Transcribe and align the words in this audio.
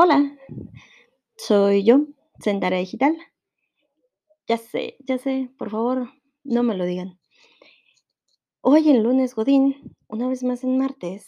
Hola, 0.00 0.38
soy 1.36 1.82
yo, 1.82 2.06
Sendara 2.38 2.76
Digital. 2.76 3.18
Ya 4.46 4.56
sé, 4.56 4.96
ya 5.00 5.18
sé, 5.18 5.50
por 5.58 5.70
favor, 5.70 6.12
no 6.44 6.62
me 6.62 6.76
lo 6.76 6.84
digan. 6.84 7.18
Hoy 8.60 8.90
en 8.90 9.02
lunes 9.02 9.34
Godín, 9.34 9.96
una 10.06 10.28
vez 10.28 10.44
más 10.44 10.62
en 10.62 10.78
martes, 10.78 11.26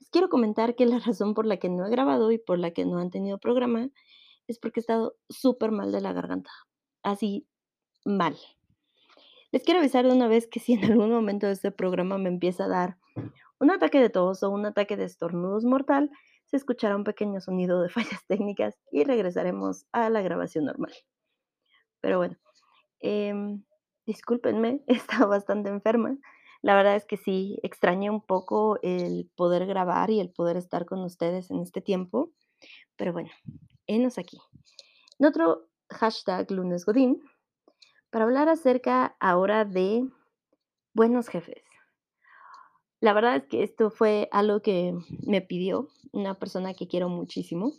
les 0.00 0.08
quiero 0.08 0.30
comentar 0.30 0.76
que 0.76 0.86
la 0.86 0.98
razón 1.06 1.34
por 1.34 1.44
la 1.44 1.58
que 1.58 1.68
no 1.68 1.84
he 1.84 1.90
grabado 1.90 2.32
y 2.32 2.38
por 2.38 2.58
la 2.58 2.70
que 2.70 2.86
no 2.86 3.00
han 3.00 3.10
tenido 3.10 3.36
programa 3.36 3.90
es 4.46 4.58
porque 4.58 4.80
he 4.80 4.84
estado 4.84 5.16
súper 5.28 5.70
mal 5.70 5.92
de 5.92 6.00
la 6.00 6.14
garganta. 6.14 6.52
Así, 7.02 7.46
mal. 8.06 8.34
Les 9.52 9.62
quiero 9.62 9.80
avisar 9.80 10.06
de 10.06 10.12
una 10.14 10.26
vez 10.26 10.46
que 10.46 10.58
si 10.58 10.72
en 10.72 10.86
algún 10.86 11.10
momento 11.10 11.48
de 11.48 11.52
este 11.52 11.70
programa 11.70 12.16
me 12.16 12.30
empieza 12.30 12.64
a 12.64 12.68
dar 12.68 12.96
un 13.60 13.70
ataque 13.70 14.00
de 14.00 14.08
tos 14.08 14.42
o 14.42 14.48
un 14.48 14.64
ataque 14.64 14.96
de 14.96 15.04
estornudos 15.04 15.66
mortal, 15.66 16.10
se 16.54 16.58
escuchará 16.58 16.94
un 16.94 17.02
pequeño 17.02 17.40
sonido 17.40 17.82
de 17.82 17.88
fallas 18.20 18.24
técnicas 18.28 18.78
y 18.92 19.02
regresaremos 19.02 19.86
a 19.90 20.08
la 20.08 20.22
grabación 20.22 20.66
normal. 20.66 20.92
Pero 22.00 22.18
bueno, 22.18 22.36
em, 23.00 23.64
discúlpenme, 24.06 24.84
he 24.86 24.94
estado 24.94 25.28
bastante 25.28 25.68
enferma. 25.68 26.16
La 26.62 26.76
verdad 26.76 26.94
es 26.94 27.06
que 27.06 27.16
sí, 27.16 27.58
extrañé 27.64 28.08
un 28.08 28.24
poco 28.24 28.78
el 28.82 29.28
poder 29.34 29.66
grabar 29.66 30.10
y 30.10 30.20
el 30.20 30.30
poder 30.30 30.56
estar 30.56 30.86
con 30.86 31.02
ustedes 31.02 31.50
en 31.50 31.60
este 31.60 31.80
tiempo. 31.80 32.30
Pero 32.94 33.12
bueno, 33.12 33.30
enos 33.88 34.16
aquí. 34.16 34.38
En 35.18 35.26
otro 35.26 35.68
hashtag 35.90 36.52
lunes 36.52 36.86
godín, 36.86 37.20
para 38.10 38.26
hablar 38.26 38.48
acerca 38.48 39.16
ahora 39.18 39.64
de 39.64 40.08
buenos 40.94 41.26
jefes. 41.26 41.63
La 43.04 43.12
verdad 43.12 43.36
es 43.36 43.44
que 43.44 43.62
esto 43.62 43.90
fue 43.90 44.30
algo 44.32 44.62
que 44.62 44.94
me 45.26 45.42
pidió 45.42 45.90
una 46.12 46.38
persona 46.38 46.72
que 46.72 46.88
quiero 46.88 47.10
muchísimo. 47.10 47.74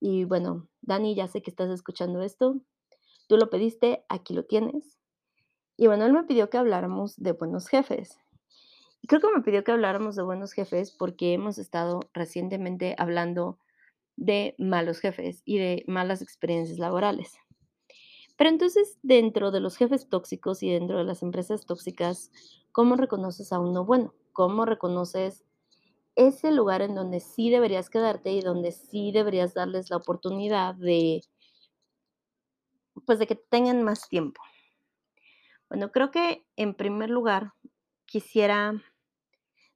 Y 0.00 0.24
bueno, 0.24 0.66
Dani, 0.82 1.14
ya 1.14 1.28
sé 1.28 1.42
que 1.42 1.50
estás 1.52 1.70
escuchando 1.70 2.20
esto. 2.22 2.60
Tú 3.28 3.36
lo 3.36 3.50
pediste, 3.50 4.04
aquí 4.08 4.34
lo 4.34 4.44
tienes. 4.44 4.98
Y 5.76 5.86
bueno, 5.86 6.06
él 6.06 6.12
me 6.12 6.24
pidió 6.24 6.50
que 6.50 6.58
habláramos 6.58 7.14
de 7.18 7.30
buenos 7.34 7.68
jefes. 7.68 8.18
Creo 9.06 9.20
que 9.20 9.30
me 9.32 9.44
pidió 9.44 9.62
que 9.62 9.70
habláramos 9.70 10.16
de 10.16 10.24
buenos 10.24 10.54
jefes 10.54 10.90
porque 10.90 11.32
hemos 11.32 11.56
estado 11.58 12.00
recientemente 12.12 12.96
hablando 12.98 13.60
de 14.16 14.56
malos 14.58 14.98
jefes 14.98 15.42
y 15.44 15.58
de 15.58 15.84
malas 15.86 16.20
experiencias 16.20 16.80
laborales. 16.80 17.38
Pero 18.36 18.50
entonces, 18.50 18.98
dentro 19.02 19.50
de 19.50 19.60
los 19.60 19.76
jefes 19.76 20.08
tóxicos 20.08 20.62
y 20.62 20.70
dentro 20.70 20.98
de 20.98 21.04
las 21.04 21.22
empresas 21.22 21.66
tóxicas, 21.66 22.30
¿cómo 22.72 22.96
reconoces 22.96 23.52
a 23.52 23.60
uno 23.60 23.84
bueno? 23.84 24.14
¿Cómo 24.32 24.66
reconoces 24.66 25.44
ese 26.16 26.52
lugar 26.52 26.82
en 26.82 26.94
donde 26.94 27.20
sí 27.20 27.50
deberías 27.50 27.90
quedarte 27.90 28.32
y 28.32 28.42
donde 28.42 28.72
sí 28.72 29.12
deberías 29.12 29.54
darles 29.54 29.90
la 29.90 29.98
oportunidad 29.98 30.74
de, 30.74 31.22
pues, 33.06 33.18
de 33.18 33.26
que 33.26 33.36
tengan 33.36 33.82
más 33.82 34.08
tiempo? 34.08 34.42
Bueno, 35.68 35.90
creo 35.90 36.10
que 36.10 36.44
en 36.56 36.74
primer 36.74 37.10
lugar 37.10 37.52
quisiera 38.06 38.82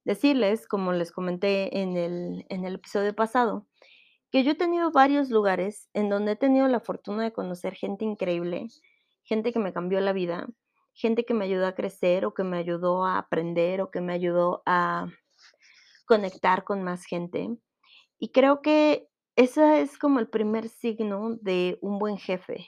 decirles, 0.03 0.67
como 0.67 0.93
les 0.93 1.11
comenté 1.11 1.81
en 1.81 1.97
el, 1.97 2.45
en 2.49 2.65
el 2.65 2.75
episodio 2.75 3.15
pasado, 3.15 3.67
que 4.31 4.43
yo 4.43 4.51
he 4.51 4.55
tenido 4.55 4.91
varios 4.91 5.29
lugares 5.29 5.89
en 5.93 6.09
donde 6.09 6.33
he 6.33 6.35
tenido 6.35 6.67
la 6.67 6.79
fortuna 6.79 7.23
de 7.23 7.33
conocer 7.33 7.75
gente 7.75 8.05
increíble, 8.05 8.67
gente 9.23 9.51
que 9.51 9.59
me 9.59 9.73
cambió 9.73 9.99
la 9.99 10.13
vida, 10.13 10.47
gente 10.93 11.25
que 11.25 11.33
me 11.33 11.45
ayudó 11.45 11.67
a 11.67 11.75
crecer 11.75 12.25
o 12.25 12.33
que 12.33 12.43
me 12.43 12.57
ayudó 12.57 13.05
a 13.05 13.17
aprender 13.17 13.81
o 13.81 13.91
que 13.91 14.01
me 14.01 14.13
ayudó 14.13 14.63
a 14.65 15.07
conectar 16.05 16.63
con 16.63 16.81
más 16.81 17.05
gente. 17.05 17.49
Y 18.19 18.29
creo 18.31 18.61
que 18.61 19.07
ese 19.35 19.81
es 19.81 19.97
como 19.97 20.19
el 20.19 20.29
primer 20.29 20.69
signo 20.69 21.35
de 21.41 21.77
un 21.81 21.99
buen 21.99 22.17
jefe. 22.17 22.67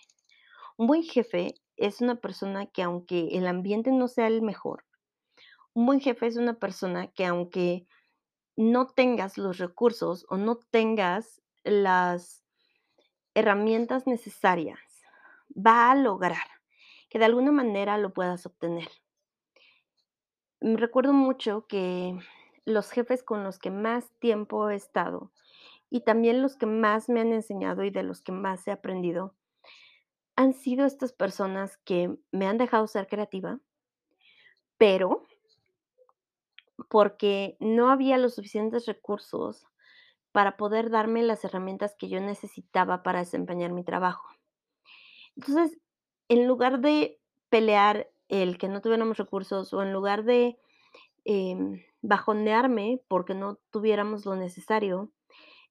Un 0.78 0.88
buen 0.88 1.04
jefe 1.04 1.56
es 1.78 2.02
una 2.02 2.16
persona 2.16 2.66
que 2.66 2.84
aunque 2.84 3.38
el 3.38 3.48
ambiente 3.48 3.92
no 3.92 4.08
sea 4.08 4.28
el 4.28 4.42
mejor, 4.42 4.86
un 5.74 5.86
buen 5.86 6.00
jefe 6.00 6.28
es 6.28 6.38
una 6.38 6.56
persona 6.56 7.08
que 7.08 7.26
aunque 7.26 7.88
no 8.56 8.88
tengas 8.88 9.38
los 9.38 9.58
recursos 9.58 10.26
o 10.30 10.38
no 10.38 10.58
tengas 10.72 11.43
las 11.64 12.44
herramientas 13.34 14.08
necesarias, 14.08 14.80
va 15.56 15.92
a 15.92 15.96
lograr 15.96 16.48
que 17.10 17.20
de 17.20 17.26
alguna 17.26 17.52
manera 17.52 17.98
lo 17.98 18.14
puedas 18.14 18.46
obtener. 18.46 18.90
Me 20.60 20.78
recuerdo 20.78 21.14
mucho 21.14 21.68
que 21.68 22.18
los 22.66 22.92
jefes 22.92 23.24
con 23.24 23.44
los 23.44 23.60
que 23.60 23.72
más 23.72 24.12
tiempo 24.20 24.70
he 24.70 24.76
estado 24.76 25.32
y 25.90 26.02
también 26.02 26.42
los 26.42 26.56
que 26.56 26.66
más 26.66 27.10
me 27.10 27.22
han 27.22 27.34
enseñado 27.34 27.84
y 27.84 27.90
de 27.90 28.04
los 28.04 28.22
que 28.22 28.32
más 28.32 28.68
he 28.68 28.72
aprendido 28.72 29.36
han 30.36 30.54
sido 30.54 30.86
estas 30.86 31.14
personas 31.14 31.78
que 31.78 32.18
me 32.32 32.48
han 32.48 32.58
dejado 32.58 32.88
ser 32.88 33.08
creativa, 33.08 33.60
pero 34.78 35.24
porque 36.90 37.58
no 37.60 37.92
había 37.92 38.18
los 38.18 38.36
suficientes 38.36 38.86
recursos 38.88 39.68
para 40.34 40.58
poder 40.58 40.90
darme 40.90 41.22
las 41.22 41.46
herramientas 41.46 41.96
que 41.98 42.10
yo 42.10 42.20
necesitaba 42.20 43.04
para 43.04 43.20
desempeñar 43.20 43.72
mi 43.72 43.86
trabajo. 43.86 44.28
Entonces, 45.38 45.80
en 46.28 46.48
lugar 46.48 46.82
de 46.82 47.22
pelear 47.50 48.10
el 48.28 48.58
que 48.58 48.68
no 48.68 48.82
tuviéramos 48.82 49.18
recursos 49.18 49.72
o 49.74 49.84
en 49.84 49.94
lugar 49.94 50.24
de 50.24 50.58
em, 51.24 51.84
bajonearme 52.02 53.02
porque 53.08 53.36
no 53.36 53.60
tuviéramos 53.70 54.26
lo 54.26 54.36
necesario, 54.36 55.12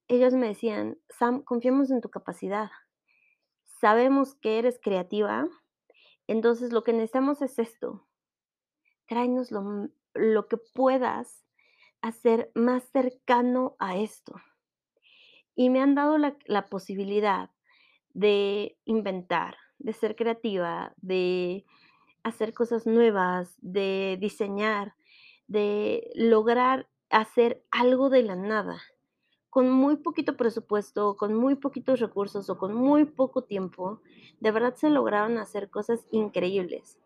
ellos 0.07 0.33
me 0.33 0.47
decían, 0.47 0.97
Sam, 1.09 1.43
confiamos 1.43 1.91
en 1.91 1.99
tu 1.99 2.09
capacidad. 2.09 2.71
Sabemos 3.81 4.35
que 4.35 4.59
eres 4.59 4.79
creativa, 4.81 5.47
entonces 6.27 6.71
lo 6.71 6.83
que 6.83 6.93
necesitamos 6.93 7.41
es 7.41 7.59
esto. 7.59 8.07
Tráenos 9.07 9.51
lo, 9.51 9.89
lo 10.13 10.47
que 10.47 10.55
puedas 10.57 11.43
hacer 12.01 12.49
más 12.55 12.83
cercano 12.91 13.75
a 13.79 13.97
esto. 13.97 14.35
Y 15.55 15.69
me 15.69 15.81
han 15.81 15.95
dado 15.95 16.17
la, 16.17 16.65
posibilidad 16.67 17.49
de 18.13 18.77
inventar, 18.85 19.57
de 19.79 19.93
ser 19.93 20.15
creativa, 20.15 20.93
de 20.97 21.65
hacer 22.23 22.53
cosas 22.53 22.87
nuevas, 22.87 23.55
de 23.61 24.17
diseñar, 24.19 24.95
de 25.47 26.11
lograr 26.15 26.87
hacer 27.09 27.63
algo 27.69 28.09
de 28.09 28.23
la 28.23 28.35
nada, 28.35 28.81
con 29.53 29.69
muy 29.69 29.97
poquito 29.97 30.35
presupuesto, 30.35 31.15
con 31.15 31.35
muy 31.35 31.53
poquitos 31.53 31.99
recursos 31.99 32.49
o 32.49 32.57
con 32.57 32.73
muy 32.73 33.05
poco 33.05 33.43
tiempo, 33.43 34.01
de 34.39 34.49
verdad 34.49 34.73
se 34.73 34.89
lograron 34.89 35.37
hacer 35.37 35.69
cosas 35.69 36.07
increíbles. 36.09 36.97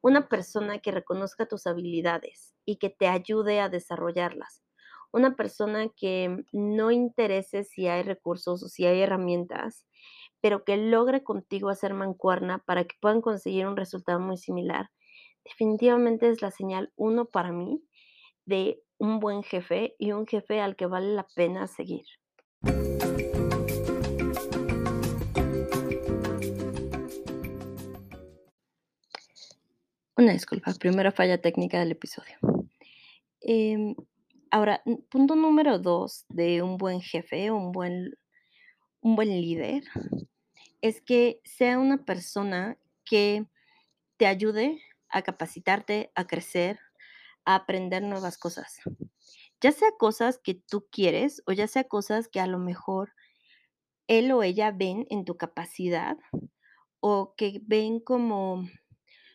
Una 0.00 0.28
persona 0.28 0.80
que 0.80 0.90
reconozca 0.90 1.46
tus 1.46 1.66
habilidades 1.68 2.56
y 2.64 2.76
que 2.76 2.90
te 2.90 3.06
ayude 3.06 3.60
a 3.60 3.68
desarrollarlas. 3.68 4.65
Una 5.12 5.36
persona 5.36 5.88
que 5.96 6.44
no 6.52 6.90
interese 6.90 7.64
si 7.64 7.86
hay 7.86 8.02
recursos 8.02 8.62
o 8.62 8.68
si 8.68 8.86
hay 8.86 9.00
herramientas, 9.00 9.86
pero 10.40 10.64
que 10.64 10.76
logre 10.76 11.22
contigo 11.22 11.68
hacer 11.68 11.94
mancuerna 11.94 12.58
para 12.66 12.84
que 12.84 12.96
puedan 13.00 13.20
conseguir 13.20 13.66
un 13.66 13.76
resultado 13.76 14.20
muy 14.20 14.36
similar. 14.36 14.90
Definitivamente 15.44 16.28
es 16.28 16.42
la 16.42 16.50
señal 16.50 16.92
uno 16.96 17.26
para 17.26 17.52
mí 17.52 17.82
de 18.44 18.82
un 18.98 19.20
buen 19.20 19.42
jefe 19.42 19.94
y 19.98 20.12
un 20.12 20.26
jefe 20.26 20.60
al 20.60 20.76
que 20.76 20.86
vale 20.86 21.14
la 21.14 21.26
pena 21.34 21.66
seguir. 21.66 22.06
Una 30.18 30.32
disculpa, 30.32 30.72
primera 30.80 31.12
falla 31.12 31.38
técnica 31.38 31.78
del 31.78 31.92
episodio. 31.92 32.38
Em, 33.42 33.94
ahora, 34.50 34.82
punto 35.10 35.36
número 35.36 35.78
dos 35.78 36.24
de 36.28 36.62
un 36.62 36.76
buen 36.76 37.00
jefe, 37.00 37.50
un 37.50 37.72
buen, 37.72 38.16
un 39.00 39.16
buen 39.16 39.28
líder, 39.28 39.84
es 40.80 41.00
que 41.00 41.40
sea 41.44 41.78
una 41.78 42.04
persona 42.04 42.78
que 43.04 43.46
te 44.16 44.26
ayude 44.26 44.80
a 45.08 45.22
capacitarte, 45.22 46.10
a 46.14 46.26
crecer, 46.26 46.78
a 47.44 47.54
aprender 47.54 48.02
nuevas 48.02 48.38
cosas. 48.38 48.80
Ya 49.60 49.72
sea 49.72 49.90
cosas 49.98 50.38
que 50.38 50.54
tú 50.54 50.86
quieres 50.90 51.42
o 51.46 51.52
ya 51.52 51.66
sea 51.66 51.84
cosas 51.84 52.28
que 52.28 52.40
a 52.40 52.46
lo 52.46 52.58
mejor 52.58 53.12
él 54.06 54.30
o 54.32 54.42
ella 54.42 54.70
ven 54.70 55.06
en 55.10 55.24
tu 55.24 55.36
capacidad 55.36 56.16
o 57.00 57.34
que 57.36 57.60
ven 57.64 58.00
como 58.00 58.68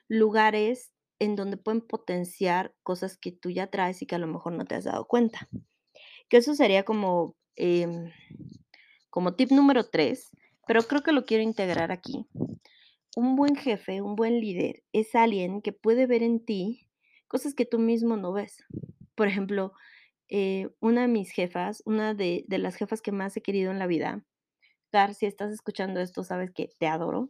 lugares 0.08 0.92
en 1.22 1.36
donde 1.36 1.56
pueden 1.56 1.82
potenciar 1.82 2.74
cosas 2.82 3.16
que 3.16 3.32
tú 3.32 3.52
ya 3.52 3.68
traes 3.68 4.02
y 4.02 4.08
que 4.08 4.16
a 4.16 4.18
lo 4.18 4.26
mejor 4.26 4.54
no 4.54 4.66
te 4.66 4.74
has 4.74 4.86
dado 4.86 5.06
cuenta. 5.06 5.48
Que 6.30 6.38
eso 6.38 6.56
sería 6.56 6.84
como, 6.84 7.36
em, 7.56 8.12
como 9.12 9.36
tip 9.36 9.52
número 9.52 9.84
tres, 9.84 10.32
pero 10.66 10.82
creo 10.82 11.04
que 11.04 11.12
lo 11.12 11.26
quiero 11.26 11.44
integrar 11.44 11.92
aquí. 11.92 12.26
Un 13.16 13.36
buen 13.36 13.56
jefe, 13.56 14.02
un 14.02 14.16
buen 14.16 14.40
líder 14.42 14.84
es 14.94 15.14
alguien 15.14 15.62
que 15.62 15.74
puede 15.74 16.08
ver 16.08 16.24
en 16.24 16.44
ti 16.44 16.90
cosas 17.28 17.54
que 17.54 17.66
tú 17.68 17.78
mismo 17.78 18.18
no 18.18 18.34
ves. 18.34 18.64
Por 19.14 19.28
ejemplo, 19.28 19.74
eh, 20.28 20.70
una 20.80 21.02
de 21.04 21.08
mis 21.08 21.32
jefas, 21.32 21.84
una 21.86 22.16
de 22.16 22.46
de 22.48 22.58
las 22.58 22.76
jefas 22.78 23.02
que 23.02 23.12
más 23.12 23.38
he 23.38 23.42
querido 23.44 23.72
en 23.72 23.80
la 23.80 23.88
vida, 23.88 24.26
Gar, 24.92 25.14
si 25.14 25.28
estás 25.28 25.52
escuchando 25.52 26.02
esto, 26.02 26.24
sabes 26.24 26.52
que 26.52 26.70
te 26.80 26.88
adoro. 26.88 27.30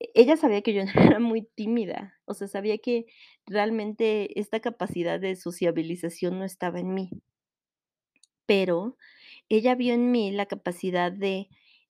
E 0.00 0.10
ella 0.14 0.36
sabía 0.36 0.62
que 0.62 0.74
yo 0.74 0.82
era 1.18 1.18
muy 1.20 1.42
tímida, 1.42 2.14
o 2.26 2.34
sea, 2.34 2.48
sabía 2.48 2.78
que 2.78 3.06
realmente 3.46 4.38
esta 4.38 4.60
capacidad 4.60 5.18
de 5.20 5.36
sociabilización 5.36 6.38
no 6.38 6.44
estaba 6.44 6.80
en 6.80 6.92
mí. 6.94 7.10
Pero 8.48 8.96
ella 9.48 9.74
vio 9.74 9.94
en 9.94 10.10
mí 10.12 10.30
la 10.30 10.46
capacidad 10.46 11.12
de 11.12 11.48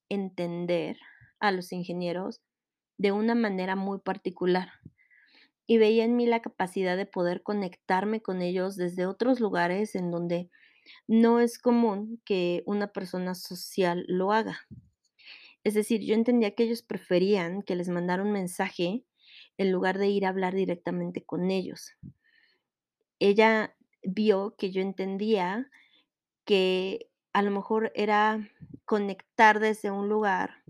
entender 0.09 0.97
a 1.39 1.51
los 1.51 1.71
ingenieros 1.71 2.41
de 2.97 3.11
una 3.11 3.35
manera 3.35 3.75
muy 3.75 3.99
particular, 3.99 4.69
y 5.67 5.77
veía 5.77 6.05
en 6.05 6.15
mí 6.15 6.25
la 6.27 6.41
capacidad 6.41 6.97
de 6.97 7.05
poder 7.05 7.43
conectarme 7.43 8.21
con 8.21 8.41
ellos 8.41 8.77
desde 8.77 9.05
otros 9.05 9.39
lugares 9.39 9.95
en 9.95 10.11
donde 10.11 10.49
no 11.07 11.39
es 11.41 11.59
común 11.59 12.21
que 12.25 12.63
una 12.65 12.87
persona 12.87 13.35
social 13.35 14.05
lo 14.07 14.33
haga. 14.33 14.67
Es 15.67 15.73
decir, 15.73 15.99
yo 15.99 16.13
entendía 16.13 16.55
que 16.55 16.63
ellos 16.63 16.81
preferían 16.81 17.61
que 17.61 17.75
les 17.75 17.89
mandara 17.89 18.23
un 18.23 18.31
mensaje 18.31 19.03
en 19.57 19.69
lugar 19.69 19.97
de 19.97 20.07
ir 20.07 20.25
a 20.25 20.29
hablar 20.29 20.55
directamente 20.55 21.25
con 21.25 21.51
ellos. 21.51 21.91
Ella 23.19 23.75
vio 24.01 24.55
que 24.57 24.71
yo 24.71 24.81
entendía 24.81 25.69
que 26.45 27.09
a 27.33 27.41
lo 27.41 27.51
mejor 27.51 27.91
era 27.95 28.49
conectar 28.85 29.59
desde 29.59 29.91
un 29.91 30.07
lugar 30.07 30.63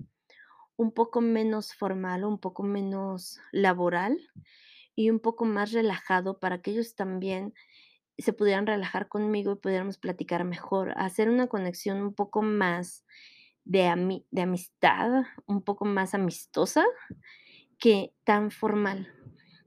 un 0.77 0.91
poco 0.91 1.21
menos 1.21 1.75
formal, 1.75 2.25
un 2.25 2.39
poco 2.39 2.63
menos 2.63 3.39
laboral 3.51 4.17
y 4.95 5.11
un 5.11 5.19
poco 5.19 5.45
más 5.45 5.73
relajado 5.73 6.39
para 6.39 6.63
que 6.63 6.71
ellos 6.71 6.95
también 6.95 7.53
se 8.17 8.33
pudieran 8.33 8.65
relajar 8.65 9.09
conmigo 9.09 9.51
y 9.51 9.57
pudiéramos 9.57 9.99
platicar 9.99 10.44
mejor, 10.44 10.95
hacer 10.97 11.29
una 11.29 11.45
conexión 11.45 12.01
un 12.01 12.15
poco 12.15 12.41
más 12.41 13.05
de 13.68 13.86
ami 13.88 14.25
de 14.31 14.42
amistad, 14.44 15.24
un 15.48 15.62
poco 15.64 15.86
más 15.86 16.14
amistosa 16.14 16.86
que 17.80 18.14
tan 18.25 18.52
formal. 18.52 19.08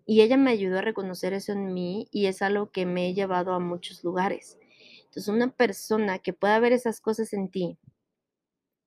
Y 0.07 0.23
ella 0.23 0.37
me 0.39 0.51
ayudó 0.53 0.79
a 0.81 0.83
reconocer 0.83 1.33
eso 1.35 1.53
en 1.53 1.75
mí, 1.75 2.09
y 2.13 2.27
es 2.27 2.43
algo 2.43 2.71
que 2.73 2.87
me 2.87 3.09
he 3.09 3.15
llevado 3.15 3.55
a 3.55 3.61
muchos 3.61 4.05
lugares. 4.05 4.59
Entonces, 5.07 5.29
una 5.29 5.51
persona 5.57 6.19
que 6.21 6.33
pueda 6.35 6.59
ver 6.61 6.73
esas 6.75 7.01
cosas 7.01 7.33
en 7.35 7.51
ti 7.51 7.79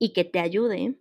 y 0.00 0.12
que 0.12 0.24
te 0.24 0.40
ayude, 0.40 0.98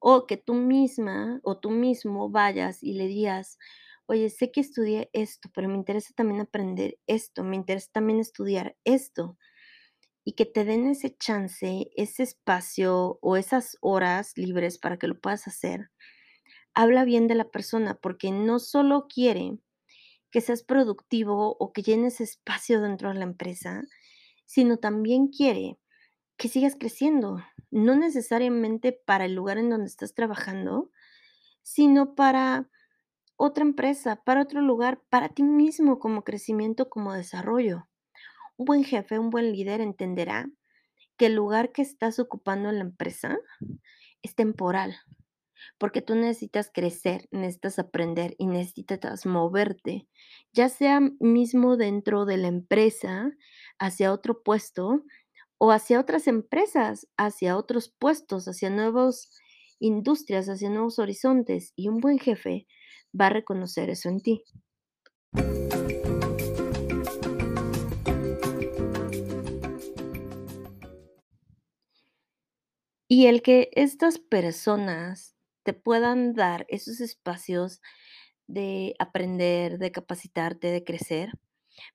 o 0.00 0.26
que 0.26 0.36
tú 0.36 0.54
misma 0.54 1.40
o 1.44 1.58
tú 1.58 1.70
mismo 1.70 2.30
vayas 2.30 2.82
y 2.82 2.94
le 2.94 3.06
digas: 3.08 3.58
"Oye, 4.06 4.30
sé 4.30 4.52
que 4.52 4.60
estudié 4.62 5.10
esto, 5.12 5.50
pero 5.54 5.68
me 5.68 5.76
interesa 5.76 6.14
también 6.16 6.40
aprender 6.42 6.98
esto, 7.06 7.44
me 7.44 7.56
interesa 7.56 7.90
también 7.92 8.20
estudiar 8.20 8.76
esto", 8.84 9.38
y 10.26 10.32
que 10.32 10.44
te 10.44 10.64
den 10.64 10.88
ese 10.88 11.16
chance, 11.16 11.88
ese 11.94 12.24
espacio 12.24 13.20
o 13.22 13.36
esas 13.36 13.78
horas 13.80 14.32
libres 14.36 14.76
para 14.76 14.98
que 14.98 15.06
lo 15.06 15.20
puedas 15.20 15.46
hacer, 15.46 15.92
habla 16.74 17.04
bien 17.04 17.28
de 17.28 17.36
la 17.36 17.48
persona, 17.52 17.94
porque 18.02 18.32
no 18.32 18.58
solo 18.58 19.06
quiere 19.08 19.56
que 20.32 20.40
seas 20.40 20.64
productivo 20.64 21.56
o 21.60 21.72
que 21.72 21.82
llenes 21.82 22.20
espacio 22.20 22.80
dentro 22.80 23.10
de 23.10 23.14
la 23.14 23.22
empresa, 23.22 23.84
sino 24.46 24.78
también 24.78 25.28
quiere 25.28 25.78
que 26.36 26.48
sigas 26.48 26.74
creciendo, 26.74 27.38
no 27.70 27.94
necesariamente 27.94 28.92
para 28.92 29.26
el 29.26 29.34
lugar 29.34 29.58
en 29.58 29.70
donde 29.70 29.86
estás 29.86 30.12
trabajando, 30.12 30.90
sino 31.62 32.16
para 32.16 32.68
otra 33.36 33.62
empresa, 33.62 34.24
para 34.24 34.42
otro 34.42 34.60
lugar, 34.60 35.00
para 35.08 35.28
ti 35.28 35.44
mismo 35.44 36.00
como 36.00 36.24
crecimiento, 36.24 36.90
como 36.90 37.12
desarrollo. 37.12 37.88
Un 38.58 38.64
buen 38.64 38.84
jefe, 38.84 39.18
un 39.18 39.30
buen 39.30 39.52
líder 39.52 39.80
entenderá 39.80 40.46
que 41.18 41.26
el 41.26 41.34
lugar 41.34 41.72
que 41.72 41.82
estás 41.82 42.18
ocupando 42.18 42.70
en 42.70 42.76
la 42.76 42.84
empresa 42.84 43.38
es 44.22 44.34
temporal, 44.34 44.96
porque 45.78 46.02
tú 46.02 46.14
necesitas 46.14 46.70
crecer, 46.72 47.28
necesitas 47.30 47.78
aprender 47.78 48.34
y 48.38 48.46
necesitas 48.46 49.26
moverte, 49.26 50.08
ya 50.52 50.68
sea 50.68 51.00
mismo 51.20 51.76
dentro 51.76 52.24
de 52.24 52.38
la 52.38 52.48
empresa, 52.48 53.30
hacia 53.78 54.12
otro 54.12 54.42
puesto, 54.42 55.04
o 55.58 55.70
hacia 55.70 56.00
otras 56.00 56.26
empresas, 56.26 57.08
hacia 57.16 57.56
otros 57.56 57.94
puestos, 57.98 58.46
hacia 58.46 58.70
nuevos 58.70 59.30
industrias, 59.78 60.48
hacia 60.48 60.70
nuevos 60.70 60.98
horizontes, 60.98 61.72
y 61.76 61.88
un 61.88 61.98
buen 61.98 62.18
jefe 62.18 62.66
va 63.18 63.26
a 63.26 63.30
reconocer 63.30 63.90
eso 63.90 64.08
en 64.08 64.20
ti. 64.20 64.44
Y 73.08 73.26
el 73.26 73.42
que 73.42 73.70
estas 73.72 74.18
personas 74.18 75.36
te 75.62 75.72
puedan 75.74 76.34
dar 76.34 76.66
esos 76.68 77.00
espacios 77.00 77.80
de 78.46 78.94
aprender, 78.98 79.78
de 79.78 79.92
capacitarte, 79.92 80.68
de 80.68 80.84
crecer, 80.84 81.30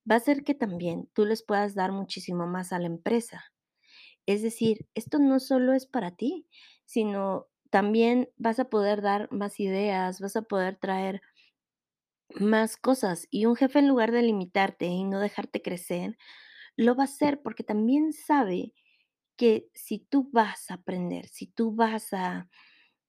va 0.09 0.15
a 0.15 0.17
hacer 0.19 0.43
que 0.43 0.55
también 0.55 1.09
tú 1.13 1.25
les 1.25 1.43
puedas 1.43 1.75
dar 1.75 1.91
muchísimo 1.91 2.47
más 2.47 2.73
a 2.73 2.79
la 2.79 2.87
empresa. 2.87 3.45
Es 4.25 4.41
decir, 4.43 4.87
esto 4.95 5.19
no 5.19 5.39
solo 5.39 5.73
es 5.73 5.87
para 5.87 6.11
ti, 6.15 6.47
sino 6.85 7.47
también 7.71 8.29
vas 8.37 8.59
a 8.59 8.69
poder 8.69 9.01
dar 9.01 9.31
más 9.31 9.59
ideas, 9.59 10.21
vas 10.21 10.35
a 10.37 10.43
poder 10.43 10.77
traer 10.77 11.21
más 12.39 12.77
cosas. 12.77 13.27
Y 13.29 13.45
un 13.45 13.55
jefe, 13.55 13.79
en 13.79 13.87
lugar 13.87 14.11
de 14.11 14.21
limitarte 14.23 14.85
y 14.87 15.03
no 15.03 15.19
dejarte 15.19 15.61
crecer, 15.61 16.17
lo 16.77 16.95
va 16.95 17.03
a 17.03 17.05
hacer 17.05 17.41
porque 17.41 17.63
también 17.63 18.13
sabe 18.13 18.73
que 19.37 19.69
si 19.73 19.99
tú 19.99 20.29
vas 20.31 20.69
a 20.69 20.75
aprender, 20.75 21.27
si 21.27 21.47
tú 21.47 21.73
vas 21.73 22.13
a 22.13 22.49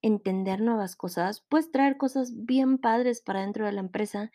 entender 0.01 0.61
nuevas 0.61 0.97
cosas, 0.97 1.45
puedes 1.49 1.71
traer 1.71 1.97
cosas 1.97 2.45
bien 2.45 2.79
padres 2.79 3.21
para 3.21 3.41
dentro 3.43 3.67
de 3.67 3.73
la 3.73 3.81
empresa 3.81 4.31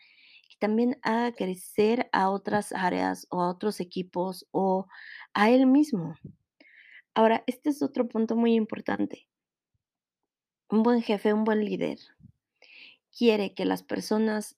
que 0.48 0.56
también 0.58 0.98
haga 1.02 1.32
crecer 1.32 2.08
a 2.12 2.30
otras 2.30 2.72
áreas 2.72 3.26
o 3.30 3.42
a 3.42 3.50
otros 3.50 3.80
equipos 3.80 4.46
o 4.50 4.86
a 5.34 5.50
él 5.50 5.66
mismo. 5.66 6.14
Ahora, 7.14 7.44
este 7.46 7.70
es 7.70 7.82
otro 7.82 8.08
punto 8.08 8.36
muy 8.36 8.54
importante. 8.54 9.28
Un 10.70 10.82
buen 10.82 11.02
jefe, 11.02 11.32
un 11.32 11.44
buen 11.44 11.64
líder 11.64 11.98
quiere 13.18 13.52
que 13.52 13.64
las 13.64 13.82
personas 13.82 14.56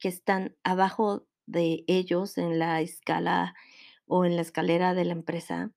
que 0.00 0.08
están 0.08 0.56
abajo 0.64 1.26
de 1.46 1.84
ellos 1.86 2.38
en 2.38 2.58
la 2.58 2.80
escala 2.80 3.54
o 4.06 4.24
en 4.24 4.36
la 4.36 4.42
escalera 4.42 4.94
de 4.94 5.04
la 5.04 5.12
empresa 5.12 5.70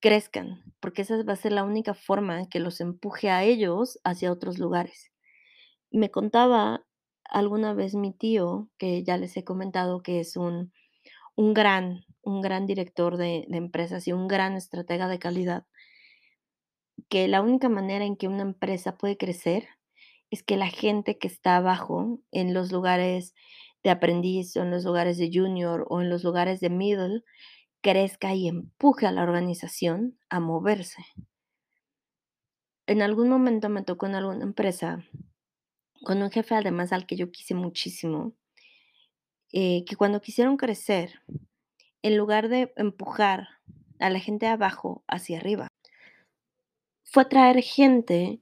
crezcan, 0.00 0.62
porque 0.80 1.02
esa 1.02 1.22
va 1.24 1.32
a 1.34 1.36
ser 1.36 1.52
la 1.52 1.64
única 1.64 1.94
forma 1.94 2.48
que 2.48 2.60
los 2.60 2.80
empuje 2.80 3.30
a 3.30 3.44
ellos 3.44 4.00
hacia 4.04 4.32
otros 4.32 4.58
lugares. 4.58 5.12
Me 5.90 6.10
contaba 6.10 6.84
alguna 7.24 7.74
vez 7.74 7.94
mi 7.94 8.12
tío, 8.12 8.70
que 8.78 9.04
ya 9.04 9.16
les 9.18 9.36
he 9.36 9.44
comentado 9.44 10.02
que 10.02 10.20
es 10.20 10.36
un 10.36 10.72
un 11.36 11.54
gran 11.54 12.04
un 12.22 12.42
gran 12.42 12.66
director 12.66 13.16
de 13.18 13.46
de 13.48 13.58
empresas 13.58 14.08
y 14.08 14.12
un 14.12 14.28
gran 14.28 14.56
estratega 14.56 15.08
de 15.08 15.18
calidad 15.20 15.66
que 17.08 17.28
la 17.28 17.42
única 17.42 17.68
manera 17.68 18.04
en 18.04 18.16
que 18.16 18.28
una 18.28 18.42
empresa 18.42 18.96
puede 18.96 19.16
crecer 19.16 19.68
es 20.30 20.42
que 20.42 20.56
la 20.56 20.68
gente 20.68 21.18
que 21.18 21.28
está 21.28 21.56
abajo, 21.56 22.20
en 22.32 22.52
los 22.54 22.70
lugares 22.70 23.34
de 23.82 23.90
aprendiz, 23.90 24.56
o 24.56 24.62
en 24.62 24.70
los 24.70 24.84
lugares 24.84 25.16
de 25.18 25.30
junior, 25.32 25.86
o 25.88 26.00
en 26.02 26.10
los 26.10 26.24
lugares 26.24 26.60
de 26.60 26.68
middle, 26.70 27.22
crezca 27.82 28.34
y 28.34 28.48
empuje 28.48 29.06
a 29.06 29.12
la 29.12 29.22
organización 29.22 30.18
a 30.30 30.40
moverse. 30.40 31.04
En 32.86 33.02
algún 33.02 33.28
momento 33.28 33.68
me 33.68 33.82
tocó 33.82 34.06
en 34.06 34.14
alguna 34.14 34.44
empresa, 34.44 35.04
con 36.04 36.22
un 36.22 36.30
jefe, 36.30 36.54
además, 36.54 36.92
al 36.92 37.06
que 37.06 37.16
yo 37.16 37.30
quise 37.30 37.54
muchísimo, 37.54 38.34
eh, 39.52 39.84
que 39.86 39.96
cuando 39.96 40.20
quisieron 40.22 40.56
crecer, 40.56 41.22
en 42.02 42.16
lugar 42.18 42.48
de 42.48 42.72
empujar 42.76 43.48
a 44.00 44.10
la 44.10 44.20
gente 44.20 44.46
de 44.46 44.52
abajo 44.52 45.04
hacia 45.08 45.38
arriba 45.38 45.68
fue 47.06 47.24
traer 47.24 47.62
gente 47.62 48.40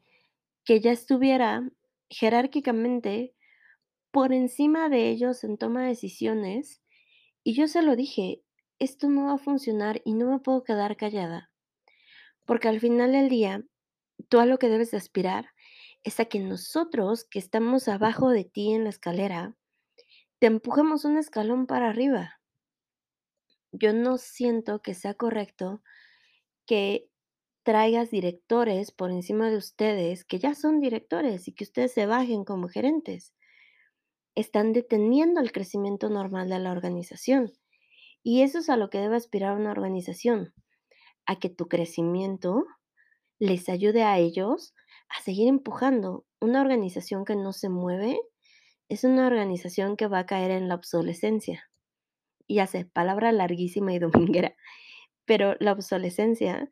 que 0.64 0.80
ya 0.80 0.92
estuviera 0.92 1.70
jerárquicamente 2.10 3.34
por 4.12 4.32
encima 4.32 4.88
de 4.88 5.10
ellos 5.10 5.44
en 5.44 5.58
toma 5.58 5.82
de 5.82 5.88
decisiones, 5.88 6.82
y 7.44 7.54
yo 7.54 7.68
se 7.68 7.82
lo 7.82 7.96
dije: 7.96 8.42
"Esto 8.80 9.08
no 9.08 9.26
va 9.26 9.34
a 9.34 9.38
funcionar 9.38 10.02
y 10.04 10.14
no 10.14 10.30
me 10.30 10.38
puedo 10.38 10.62
quedar 10.64 10.96
callada". 10.96 11.50
Porque 12.46 12.68
al 12.68 12.80
final 12.80 13.12
del 13.12 13.28
día, 13.28 13.64
tú 14.28 14.40
a 14.40 14.46
lo 14.46 14.58
que 14.58 14.68
debes 14.68 14.92
de 14.92 14.98
aspirar 14.98 15.50
es 16.04 16.20
a 16.20 16.26
que 16.26 16.40
nosotros, 16.40 17.24
que 17.24 17.38
estamos 17.40 17.88
abajo 17.88 18.30
de 18.30 18.44
ti 18.44 18.72
en 18.72 18.84
la 18.84 18.90
escalera, 18.90 19.56
te 20.40 20.48
empujemos 20.48 21.04
un 21.04 21.18
escalón 21.18 21.66
para 21.66 21.90
arriba. 21.90 22.40
Yo 23.72 23.92
no 23.92 24.16
siento 24.18 24.80
que 24.82 24.94
sea 24.94 25.14
correcto 25.14 25.82
que 26.66 27.10
traigas 27.64 28.10
directores 28.10 28.92
por 28.92 29.10
encima 29.12 29.50
de 29.50 29.58
ustedes, 29.58 30.24
que 30.24 30.38
ya 30.38 30.54
son 30.54 30.80
directores, 30.80 31.48
y 31.48 31.52
que 31.54 31.64
ustedes 31.64 31.92
se 31.92 32.06
bajen 32.06 32.44
como 32.44 32.68
gerentes. 32.68 33.32
Están 34.36 34.74
deteniendo 34.74 35.40
el 35.40 35.50
crecimiento 35.50 36.10
normal 36.10 36.50
de 36.50 36.58
la 36.58 36.70
organización. 36.70 37.52
Y 38.28 38.42
eso 38.42 38.58
es 38.58 38.68
a 38.70 38.76
lo 38.76 38.90
que 38.90 38.98
debe 38.98 39.14
aspirar 39.14 39.56
una 39.56 39.70
organización, 39.70 40.52
a 41.26 41.38
que 41.38 41.48
tu 41.48 41.68
crecimiento 41.68 42.66
les 43.38 43.68
ayude 43.68 44.02
a 44.02 44.18
ellos 44.18 44.74
a 45.08 45.22
seguir 45.22 45.46
empujando. 45.46 46.26
Una 46.40 46.60
organización 46.60 47.24
que 47.24 47.36
no 47.36 47.52
se 47.52 47.68
mueve 47.68 48.18
es 48.88 49.04
una 49.04 49.28
organización 49.28 49.96
que 49.96 50.08
va 50.08 50.18
a 50.18 50.26
caer 50.26 50.50
en 50.50 50.66
la 50.66 50.74
obsolescencia. 50.74 51.70
Y 52.48 52.58
hace 52.58 52.84
palabra 52.84 53.30
larguísima 53.30 53.92
y 53.92 53.98
dominguera, 54.00 54.56
pero 55.24 55.54
la 55.60 55.70
obsolescencia 55.70 56.68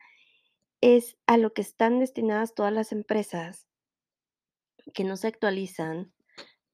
es 0.80 1.16
a 1.28 1.37
lo 1.37 1.54
que 1.54 1.62
están 1.62 2.00
destinadas 2.00 2.56
todas 2.56 2.73
las 2.73 2.90
empresas 2.90 3.68
que 4.92 5.04
no 5.04 5.16
se 5.16 5.28
actualizan, 5.28 6.12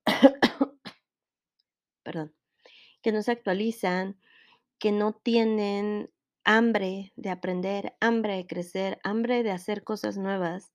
perdón, 2.03 2.35
que 3.03 3.13
no 3.13 3.21
se 3.21 3.33
actualizan, 3.33 4.19
que 4.81 4.91
no 4.91 5.13
tienen 5.13 6.11
hambre 6.45 7.13
de 7.15 7.31
aprender, 7.31 7.95
hambre 8.01 8.37
de 8.37 8.47
crecer, 8.47 8.99
hambre 9.05 9.45
de 9.45 9.53
hacer 9.53 9.85
cosas 9.85 10.17
nuevas. 10.17 10.73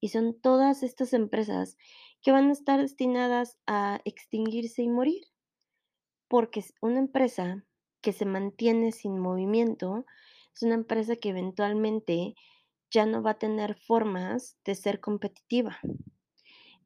Y 0.00 0.08
son 0.08 0.38
todas 0.38 0.82
estas 0.82 1.12
empresas 1.14 1.78
que 2.20 2.32
van 2.32 2.48
a 2.48 2.52
estar 2.52 2.80
destinadas 2.80 3.56
a 3.66 4.00
extinguirse 4.04 4.82
y 4.82 4.88
morir. 4.88 5.22
Porque 6.28 6.62
una 6.82 6.98
empresa 6.98 7.64
que 8.02 8.12
se 8.12 8.26
mantiene 8.26 8.92
sin 8.92 9.18
movimiento 9.18 10.04
es 10.54 10.62
una 10.62 10.74
empresa 10.74 11.16
que 11.16 11.30
eventualmente 11.30 12.34
ya 12.90 13.06
no 13.06 13.22
va 13.22 13.32
a 13.32 13.38
tener 13.38 13.76
formas 13.76 14.58
de 14.64 14.74
ser 14.74 15.00
competitiva. 15.00 15.78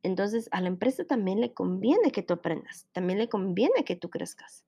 Entonces, 0.02 0.48
a 0.52 0.60
la 0.60 0.68
empresa 0.68 1.04
también 1.04 1.40
le 1.40 1.54
conviene 1.54 2.10
que 2.10 2.22
tú 2.22 2.34
aprendas, 2.34 2.88
también 2.92 3.18
le 3.18 3.28
conviene 3.28 3.84
que 3.84 3.96
tú 3.96 4.10
crezcas. 4.10 4.64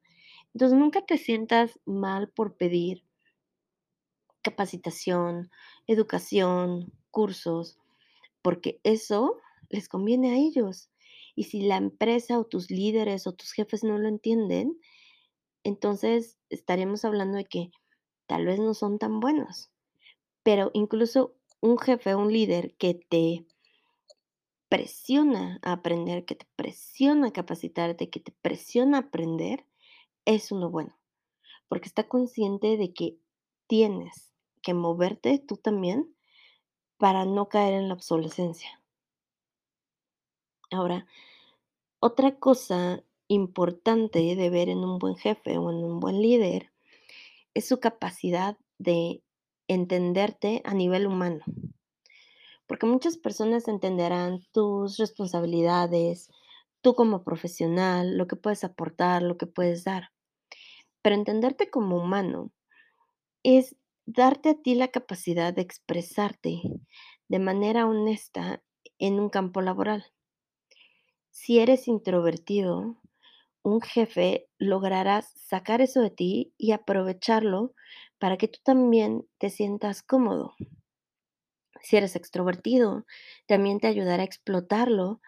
Entonces, 0.54 0.78
nunca 0.78 1.04
te 1.04 1.18
sientas 1.18 1.78
mal 1.84 2.30
por 2.30 2.56
pedir 2.56 3.04
capacitación, 4.42 5.50
educación, 5.86 6.92
cursos, 7.10 7.78
porque 8.42 8.80
eso 8.84 9.40
les 9.70 9.88
conviene 9.88 10.30
a 10.30 10.36
ellos. 10.36 10.90
Y 11.34 11.44
si 11.44 11.62
la 11.62 11.76
empresa 11.76 12.38
o 12.38 12.44
tus 12.44 12.70
líderes 12.70 13.26
o 13.26 13.32
tus 13.32 13.52
jefes 13.52 13.82
no 13.82 13.98
lo 13.98 14.08
entienden, 14.08 14.78
entonces 15.64 16.38
estaremos 16.50 17.04
hablando 17.04 17.38
de 17.38 17.46
que 17.46 17.70
tal 18.26 18.46
vez 18.46 18.60
no 18.60 18.74
son 18.74 18.98
tan 18.98 19.18
buenos. 19.18 19.70
Pero 20.42 20.70
incluso 20.74 21.34
un 21.60 21.78
jefe, 21.78 22.14
un 22.14 22.32
líder 22.32 22.74
que 22.76 22.94
te 22.94 23.46
presiona 24.68 25.58
a 25.62 25.72
aprender, 25.72 26.24
que 26.24 26.34
te 26.34 26.46
presiona 26.56 27.28
a 27.28 27.32
capacitarte, 27.32 28.10
que 28.10 28.20
te 28.20 28.32
presiona 28.42 28.98
a 28.98 29.00
aprender, 29.02 29.64
es 30.24 30.52
uno 30.52 30.70
bueno. 30.70 30.96
Porque 31.68 31.88
está 31.88 32.08
consciente 32.08 32.76
de 32.76 32.92
que 32.92 33.18
tienes 33.66 34.32
que 34.62 34.74
moverte 34.74 35.38
tú 35.38 35.56
también 35.56 36.14
para 36.96 37.24
no 37.24 37.48
caer 37.48 37.74
en 37.74 37.88
la 37.88 37.94
obsolescencia. 37.94 38.80
Ahora, 40.70 41.06
otra 42.00 42.38
cosa 42.38 43.02
importante 43.28 44.36
de 44.36 44.50
ver 44.50 44.68
en 44.68 44.78
un 44.78 44.98
buen 44.98 45.16
jefe 45.16 45.58
o 45.58 45.70
en 45.70 45.84
un 45.84 46.00
buen 46.00 46.20
líder 46.20 46.70
es 47.54 47.66
su 47.66 47.80
capacidad 47.80 48.58
de 48.78 49.22
entenderte 49.68 50.60
a 50.64 50.74
nivel 50.74 51.06
humano. 51.06 51.44
Porque 52.66 52.86
muchas 52.86 53.16
personas 53.16 53.68
entenderán 53.68 54.40
tus 54.52 54.96
responsabilidades, 54.96 56.30
tú 56.80 56.94
como 56.94 57.22
profesional, 57.22 58.16
lo 58.16 58.26
que 58.26 58.36
puedes 58.36 58.64
aportar, 58.64 59.22
lo 59.22 59.36
que 59.36 59.46
puedes 59.46 59.84
dar. 59.84 60.13
Pero 61.04 61.14
entenderte 61.14 61.70
como 61.70 61.96
humano 61.98 62.50
es 63.44 63.76
darte 64.06 64.50
a 64.50 64.54
ti 64.62 64.74
la 64.74 64.88
capacidad 64.88 65.54
de 65.54 65.62
expresarte 65.62 66.62
de 67.28 67.38
manera 67.38 67.86
honesta 67.86 68.62
en 68.98 69.20
un 69.20 69.28
campo 69.30 69.62
laboral. 69.62 70.06
Si 71.30 71.58
eres 71.58 71.86
introvertido, 71.86 72.96
un 73.62 73.80
jefe 73.82 74.48
logrará 74.58 75.22
sacar 75.22 75.82
eso 75.82 76.00
de 76.00 76.10
ti 76.10 76.54
y 76.58 76.72
aprovecharlo 76.72 77.74
para 78.18 78.38
que 78.38 78.48
tú 78.48 78.60
también 78.64 79.28
te 79.38 79.50
sientas 79.50 80.02
cómodo. 80.02 80.54
Si 81.82 81.96
eres 81.96 82.16
extrovertido, 82.16 83.06
también 83.46 83.78
te 83.78 83.86
ayudará 83.86 84.22
a 84.24 84.26
explotarlo 84.26 85.20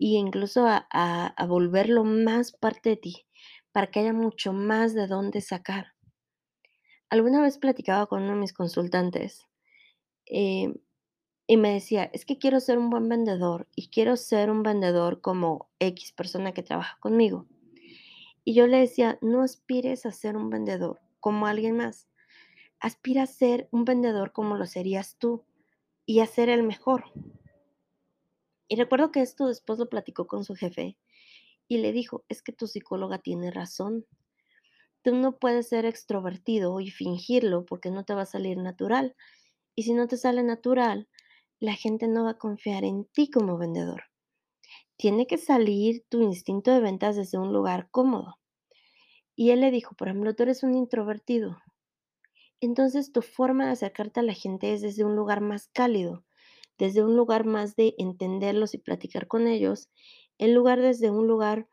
e 0.00 0.16
incluso 0.16 0.66
a, 0.66 0.86
a 0.88 1.46
volverlo 1.46 2.04
más 2.04 2.52
parte 2.52 2.88
de 2.88 2.96
ti, 2.96 3.26
para 3.74 3.88
que 3.88 3.98
haya 3.98 4.12
mucho 4.12 4.52
más 4.52 4.94
de 4.94 5.08
dónde 5.08 5.40
sacar. 5.40 5.94
Alguna 7.10 7.42
vez 7.42 7.58
platicaba 7.58 8.06
con 8.06 8.22
uno 8.22 8.34
de 8.34 8.38
mis 8.38 8.52
consultantes 8.52 9.48
eh, 10.26 10.72
y 11.48 11.56
me 11.56 11.72
decía, 11.72 12.04
es 12.12 12.24
que 12.24 12.38
quiero 12.38 12.60
ser 12.60 12.78
un 12.78 12.88
buen 12.88 13.08
vendedor 13.08 13.66
y 13.74 13.88
quiero 13.88 14.16
ser 14.16 14.48
un 14.48 14.62
vendedor 14.62 15.20
como 15.20 15.70
X 15.80 16.12
persona 16.12 16.52
que 16.52 16.62
trabaja 16.62 16.98
conmigo. 17.00 17.48
Y 18.44 18.54
yo 18.54 18.68
le 18.68 18.78
decía, 18.78 19.18
no 19.22 19.42
aspires 19.42 20.06
a 20.06 20.12
ser 20.12 20.36
un 20.36 20.50
vendedor 20.50 21.00
como 21.18 21.48
alguien 21.48 21.76
más. 21.76 22.08
Aspira 22.78 23.24
a 23.24 23.26
ser 23.26 23.68
un 23.72 23.84
vendedor 23.84 24.30
como 24.30 24.56
lo 24.56 24.66
serías 24.66 25.18
tú 25.18 25.44
y 26.06 26.20
a 26.20 26.26
ser 26.26 26.48
el 26.48 26.62
mejor. 26.62 27.06
Y 28.68 28.76
recuerdo 28.76 29.10
que 29.10 29.20
esto 29.20 29.48
después 29.48 29.80
lo 29.80 29.88
platicó 29.88 30.28
con 30.28 30.44
su 30.44 30.54
jefe 30.54 30.96
y 31.74 31.78
le 31.78 31.92
dijo, 31.92 32.24
es 32.28 32.42
que 32.42 32.52
tu 32.52 32.66
psicóloga 32.66 33.18
tiene 33.18 33.50
razón. 33.50 34.06
Tú 35.02 35.14
no 35.14 35.38
puedes 35.38 35.68
ser 35.68 35.84
extrovertido 35.84 36.80
y 36.80 36.90
fingirlo 36.90 37.66
porque 37.66 37.90
no 37.90 38.04
te 38.04 38.14
va 38.14 38.22
a 38.22 38.26
salir 38.26 38.56
natural. 38.58 39.14
Y 39.74 39.82
si 39.82 39.92
no 39.92 40.06
te 40.08 40.16
sale 40.16 40.42
natural, 40.42 41.08
la 41.60 41.74
gente 41.74 42.08
no 42.08 42.24
va 42.24 42.30
a 42.30 42.38
confiar 42.38 42.84
en 42.84 43.06
ti 43.06 43.30
como 43.30 43.58
vendedor. 43.58 44.04
Tiene 44.96 45.26
que 45.26 45.38
salir 45.38 46.04
tu 46.08 46.22
instinto 46.22 46.70
de 46.70 46.80
ventas 46.80 47.16
desde 47.16 47.38
un 47.38 47.52
lugar 47.52 47.88
cómodo. 47.90 48.36
Y 49.36 49.50
él 49.50 49.60
le 49.60 49.70
dijo, 49.70 49.94
por 49.96 50.08
ejemplo, 50.08 50.34
tú 50.34 50.44
eres 50.44 50.62
un 50.62 50.74
introvertido. 50.74 51.58
Entonces 52.60 53.12
tu 53.12 53.20
forma 53.20 53.66
de 53.66 53.72
acercarte 53.72 54.20
a 54.20 54.22
la 54.22 54.34
gente 54.34 54.72
es 54.72 54.80
desde 54.80 55.04
un 55.04 55.16
lugar 55.16 55.40
más 55.40 55.68
cálido, 55.68 56.24
desde 56.78 57.04
un 57.04 57.16
lugar 57.16 57.44
más 57.44 57.76
de 57.76 57.94
entenderlos 57.98 58.74
y 58.74 58.78
platicar 58.78 59.26
con 59.26 59.46
ellos, 59.46 59.90
en 60.38 60.54
lugar 60.54 60.80
desde 60.80 61.10
un 61.10 61.26
lugar 61.26 61.68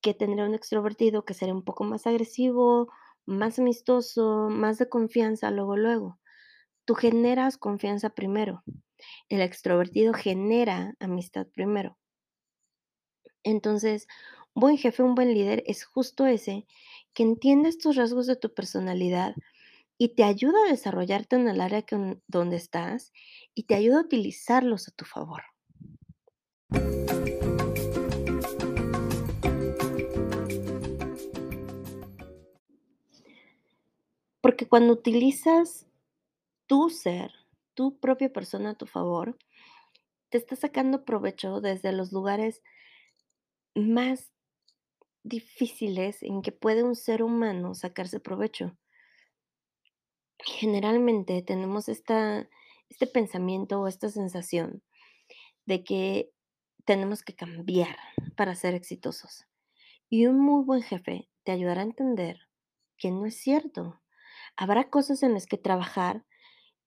que 0.00 0.14
tendría 0.14 0.44
un 0.44 0.54
extrovertido 0.54 1.24
que 1.24 1.34
sería 1.34 1.54
un 1.54 1.64
poco 1.64 1.84
más 1.84 2.06
agresivo, 2.06 2.92
más 3.24 3.58
amistoso, 3.58 4.48
más 4.50 4.78
de 4.78 4.88
confianza, 4.88 5.50
luego, 5.50 5.76
luego. 5.76 6.18
Tú 6.84 6.94
generas 6.94 7.56
confianza 7.56 8.10
primero. 8.10 8.64
El 9.28 9.40
extrovertido 9.40 10.12
genera 10.12 10.94
amistad 11.00 11.46
primero. 11.46 11.98
Entonces, 13.44 14.06
un 14.54 14.60
buen 14.60 14.78
jefe, 14.78 15.02
un 15.02 15.14
buen 15.14 15.32
líder 15.32 15.62
es 15.66 15.84
justo 15.84 16.26
ese 16.26 16.66
que 17.14 17.22
entiende 17.22 17.68
estos 17.68 17.96
rasgos 17.96 18.26
de 18.26 18.36
tu 18.36 18.52
personalidad 18.52 19.34
y 19.98 20.14
te 20.14 20.24
ayuda 20.24 20.58
a 20.66 20.70
desarrollarte 20.70 21.36
en 21.36 21.48
el 21.48 21.60
área 21.60 21.84
donde 22.26 22.56
estás 22.56 23.12
y 23.54 23.64
te 23.64 23.74
ayuda 23.74 23.98
a 23.98 24.02
utilizarlos 24.02 24.88
a 24.88 24.92
tu 24.92 25.04
favor. 25.04 25.42
Porque 34.42 34.68
cuando 34.68 34.92
utilizas 34.92 35.86
tu 36.66 36.90
ser, 36.90 37.32
tu 37.74 37.98
propia 37.98 38.30
persona 38.32 38.70
a 38.70 38.74
tu 38.74 38.86
favor, 38.86 39.38
te 40.28 40.38
está 40.38 40.56
sacando 40.56 41.04
provecho 41.04 41.60
desde 41.60 41.92
los 41.92 42.12
lugares 42.12 42.62
más 43.74 44.32
difíciles 45.22 46.22
en 46.22 46.42
que 46.42 46.52
puede 46.52 46.82
un 46.82 46.96
ser 46.96 47.22
humano 47.22 47.74
sacarse 47.74 48.20
provecho. 48.20 48.76
Generalmente 50.44 51.40
tenemos 51.42 51.88
esta, 51.88 52.48
este 52.88 53.06
pensamiento 53.06 53.80
o 53.80 53.86
esta 53.86 54.08
sensación 54.08 54.82
de 55.66 55.84
que 55.84 56.32
tenemos 56.84 57.22
que 57.22 57.34
cambiar 57.34 57.96
para 58.36 58.56
ser 58.56 58.74
exitosos. 58.74 59.46
Y 60.08 60.26
un 60.26 60.40
muy 60.40 60.64
buen 60.64 60.82
jefe 60.82 61.28
te 61.44 61.52
ayudará 61.52 61.82
a 61.82 61.84
entender 61.84 62.48
que 62.98 63.10
no 63.10 63.24
es 63.26 63.36
cierto. 63.36 64.01
Habrá 64.56 64.90
cosas 64.90 65.22
en 65.22 65.34
las 65.34 65.46
que 65.46 65.58
trabajar 65.58 66.24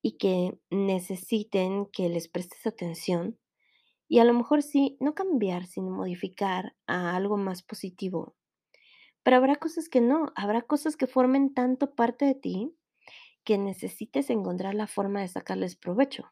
y 0.01 0.17
que 0.17 0.59
necesiten 0.69 1.87
que 1.87 2.09
les 2.09 2.27
prestes 2.27 2.67
atención 2.67 3.39
y 4.07 4.19
a 4.19 4.23
lo 4.23 4.33
mejor 4.33 4.61
sí, 4.61 4.97
no 4.99 5.15
cambiar, 5.15 5.65
sino 5.65 5.89
modificar 5.89 6.75
a 6.87 7.15
algo 7.15 7.37
más 7.37 7.63
positivo. 7.63 8.35
Pero 9.23 9.37
habrá 9.37 9.55
cosas 9.55 9.89
que 9.89 10.01
no, 10.01 10.31
habrá 10.35 10.61
cosas 10.61 10.95
que 10.97 11.07
formen 11.07 11.53
tanto 11.53 11.95
parte 11.95 12.25
de 12.25 12.35
ti 12.35 12.75
que 13.43 13.57
necesites 13.57 14.29
encontrar 14.29 14.75
la 14.75 14.87
forma 14.87 15.21
de 15.21 15.27
sacarles 15.27 15.75
provecho. 15.75 16.31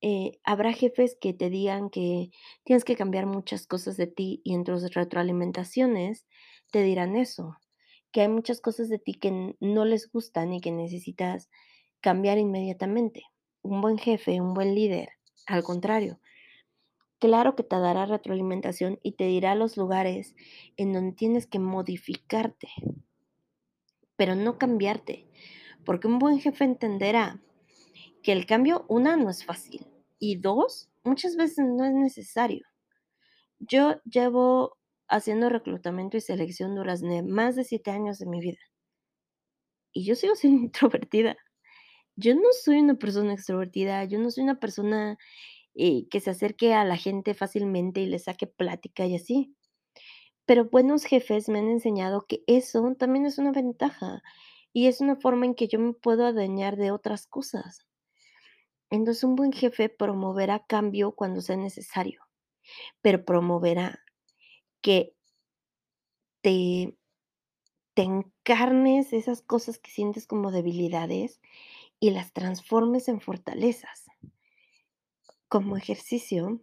Eh, 0.00 0.40
habrá 0.44 0.72
jefes 0.72 1.16
que 1.20 1.32
te 1.32 1.48
digan 1.48 1.88
que 1.88 2.30
tienes 2.64 2.84
que 2.84 2.96
cambiar 2.96 3.26
muchas 3.26 3.66
cosas 3.66 3.96
de 3.96 4.08
ti 4.08 4.40
y 4.44 4.54
en 4.54 4.64
tus 4.64 4.92
retroalimentaciones 4.94 6.26
te 6.72 6.82
dirán 6.82 7.14
eso 7.14 7.56
que 8.12 8.20
hay 8.20 8.28
muchas 8.28 8.60
cosas 8.60 8.88
de 8.88 8.98
ti 8.98 9.14
que 9.14 9.56
no 9.58 9.84
les 9.84 10.10
gustan 10.10 10.52
y 10.52 10.60
que 10.60 10.70
necesitas 10.70 11.50
cambiar 12.00 12.38
inmediatamente. 12.38 13.24
Un 13.62 13.80
buen 13.80 13.98
jefe, 13.98 14.40
un 14.40 14.54
buen 14.54 14.74
líder, 14.74 15.10
al 15.46 15.62
contrario, 15.62 16.20
claro 17.18 17.56
que 17.56 17.62
te 17.62 17.76
dará 17.76 18.06
retroalimentación 18.06 18.98
y 19.02 19.12
te 19.12 19.24
dirá 19.24 19.54
los 19.54 19.76
lugares 19.76 20.34
en 20.76 20.92
donde 20.92 21.12
tienes 21.16 21.46
que 21.46 21.58
modificarte 21.58 22.68
pero 24.22 24.36
no 24.36 24.56
cambiarte, 24.56 25.26
porque 25.84 26.06
un 26.06 26.20
buen 26.20 26.38
jefe 26.38 26.62
entenderá 26.62 27.40
que 28.22 28.30
el 28.30 28.46
cambio, 28.46 28.84
una, 28.86 29.16
no 29.16 29.30
es 29.30 29.44
fácil 29.44 29.84
y 30.20 30.36
dos, 30.36 30.90
muchas 31.02 31.34
veces 31.34 31.66
no 31.66 31.84
es 31.84 31.92
necesario. 31.92 32.64
Yo 33.58 34.00
llevo 34.04 34.76
haciendo 35.12 35.48
reclutamiento 35.48 36.16
y 36.16 36.20
selección 36.20 36.74
durante 36.74 37.22
más 37.22 37.56
de 37.56 37.64
7 37.64 37.90
años 37.90 38.18
de 38.18 38.26
mi 38.26 38.40
vida. 38.40 38.58
Y 39.92 40.04
yo 40.04 40.14
sigo 40.14 40.34
siendo 40.36 40.62
introvertida. 40.64 41.36
Yo 42.16 42.34
no 42.34 42.48
soy 42.64 42.80
una 42.80 42.96
persona 42.96 43.34
extrovertida, 43.34 44.04
yo 44.04 44.18
no 44.18 44.30
soy 44.30 44.44
una 44.44 44.60
persona, 44.60 45.18
eh, 45.74 46.08
que 46.10 46.20
se 46.20 46.30
acerque 46.30 46.74
a 46.74 46.84
la 46.84 46.96
gente 46.96 47.34
fácilmente 47.34 48.00
y 48.00 48.06
le 48.06 48.18
saque 48.18 48.46
plática 48.46 49.06
y 49.06 49.16
así. 49.16 49.56
Pero 50.46 50.66
buenos 50.66 51.04
jefes 51.04 51.48
me 51.48 51.60
han 51.60 51.68
enseñado 51.68 52.26
que 52.26 52.42
eso 52.46 52.94
también 52.98 53.26
es 53.26 53.38
una 53.38 53.52
ventaja, 53.52 54.22
y 54.72 54.86
es 54.86 55.00
una 55.00 55.16
forma 55.16 55.46
en 55.46 55.54
que 55.54 55.68
yo 55.68 55.78
me 55.78 55.92
puedo 55.92 56.26
adueñar 56.26 56.76
de 56.76 56.90
otras 56.90 57.26
cosas. 57.26 57.86
Entonces, 58.90 59.24
un 59.24 59.36
buen 59.36 59.52
jefe 59.52 59.88
promoverá 59.88 60.64
cambio 60.66 61.12
cuando 61.12 61.40
sea 61.40 61.56
necesario, 61.56 62.22
pero 63.02 63.24
promoverá 63.24 64.00
que 64.82 65.14
te 66.42 66.94
te 67.94 68.02
encarnes 68.02 69.12
esas 69.12 69.42
cosas 69.42 69.78
que 69.78 69.90
sientes 69.90 70.26
como 70.26 70.50
debilidades 70.50 71.40
y 72.00 72.10
las 72.10 72.32
transformes 72.32 73.08
en 73.08 73.20
fortalezas. 73.20 74.06
Como 75.48 75.76
ejercicio 75.76 76.60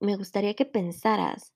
me 0.00 0.16
gustaría 0.16 0.54
que 0.54 0.64
pensaras 0.64 1.54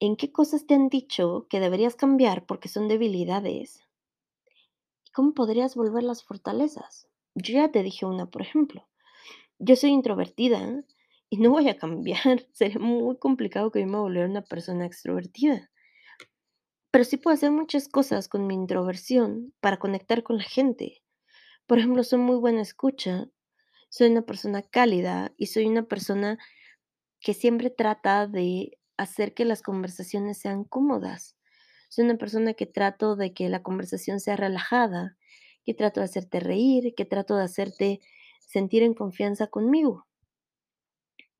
en 0.00 0.16
qué 0.16 0.32
cosas 0.32 0.66
te 0.66 0.74
han 0.74 0.88
dicho 0.88 1.46
que 1.48 1.60
deberías 1.60 1.94
cambiar 1.94 2.44
porque 2.44 2.68
son 2.68 2.88
debilidades 2.88 3.84
y 5.06 5.12
cómo 5.12 5.32
podrías 5.32 5.76
volverlas 5.76 6.24
fortalezas. 6.24 7.08
Yo 7.36 7.54
ya 7.54 7.70
te 7.70 7.84
dije 7.84 8.04
una, 8.04 8.26
por 8.26 8.42
ejemplo, 8.42 8.88
yo 9.60 9.76
soy 9.76 9.90
introvertida 9.90 10.82
y 11.32 11.38
no 11.38 11.48
voy 11.48 11.70
a 11.70 11.78
cambiar, 11.78 12.44
sería 12.52 12.78
muy 12.78 13.16
complicado 13.16 13.70
que 13.70 13.80
yo 13.80 13.86
me 13.86 13.96
volviera 13.96 14.28
una 14.28 14.42
persona 14.42 14.84
extrovertida. 14.84 15.70
Pero 16.90 17.04
sí 17.04 17.16
puedo 17.16 17.32
hacer 17.32 17.50
muchas 17.50 17.88
cosas 17.88 18.28
con 18.28 18.46
mi 18.46 18.52
introversión 18.52 19.54
para 19.60 19.78
conectar 19.78 20.22
con 20.22 20.36
la 20.36 20.44
gente. 20.44 21.02
Por 21.66 21.78
ejemplo, 21.78 22.04
soy 22.04 22.18
muy 22.18 22.36
buena 22.36 22.60
escucha, 22.60 23.30
soy 23.88 24.10
una 24.10 24.26
persona 24.26 24.60
cálida 24.60 25.32
y 25.38 25.46
soy 25.46 25.64
una 25.64 25.84
persona 25.84 26.36
que 27.18 27.32
siempre 27.32 27.70
trata 27.70 28.26
de 28.26 28.78
hacer 28.98 29.32
que 29.32 29.46
las 29.46 29.62
conversaciones 29.62 30.36
sean 30.36 30.64
cómodas. 30.64 31.38
Soy 31.88 32.04
una 32.04 32.18
persona 32.18 32.52
que 32.52 32.66
trato 32.66 33.16
de 33.16 33.32
que 33.32 33.48
la 33.48 33.62
conversación 33.62 34.20
sea 34.20 34.36
relajada, 34.36 35.16
que 35.64 35.72
trato 35.72 36.00
de 36.00 36.04
hacerte 36.04 36.40
reír, 36.40 36.94
que 36.94 37.06
trato 37.06 37.36
de 37.36 37.44
hacerte 37.44 38.00
sentir 38.40 38.82
en 38.82 38.92
confianza 38.92 39.46
conmigo. 39.46 40.06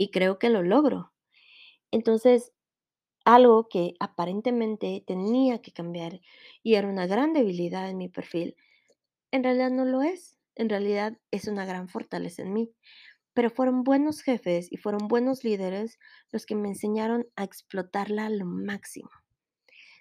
Y 0.02 0.10
creo 0.10 0.40
que 0.40 0.48
lo 0.48 0.64
logro. 0.64 1.12
Entonces, 1.92 2.52
algo 3.24 3.68
que 3.68 3.94
aparentemente 4.00 5.04
tenía 5.06 5.62
que 5.62 5.70
cambiar 5.70 6.20
y 6.64 6.74
era 6.74 6.88
una 6.88 7.06
gran 7.06 7.32
debilidad 7.32 7.88
en 7.88 7.98
mi 7.98 8.08
perfil, 8.08 8.56
en 9.30 9.44
realidad 9.44 9.70
no 9.70 9.84
lo 9.84 10.02
es. 10.02 10.36
En 10.56 10.68
realidad 10.68 11.16
es 11.30 11.46
una 11.46 11.66
gran 11.66 11.88
fortaleza 11.88 12.42
en 12.42 12.52
mí. 12.52 12.72
Pero 13.32 13.48
fueron 13.48 13.84
buenos 13.84 14.22
jefes 14.22 14.66
y 14.72 14.76
fueron 14.76 15.06
buenos 15.06 15.44
líderes 15.44 16.00
los 16.32 16.46
que 16.46 16.56
me 16.56 16.66
enseñaron 16.66 17.28
a 17.36 17.44
explotarla 17.44 18.26
a 18.26 18.30
lo 18.30 18.44
máximo. 18.44 19.10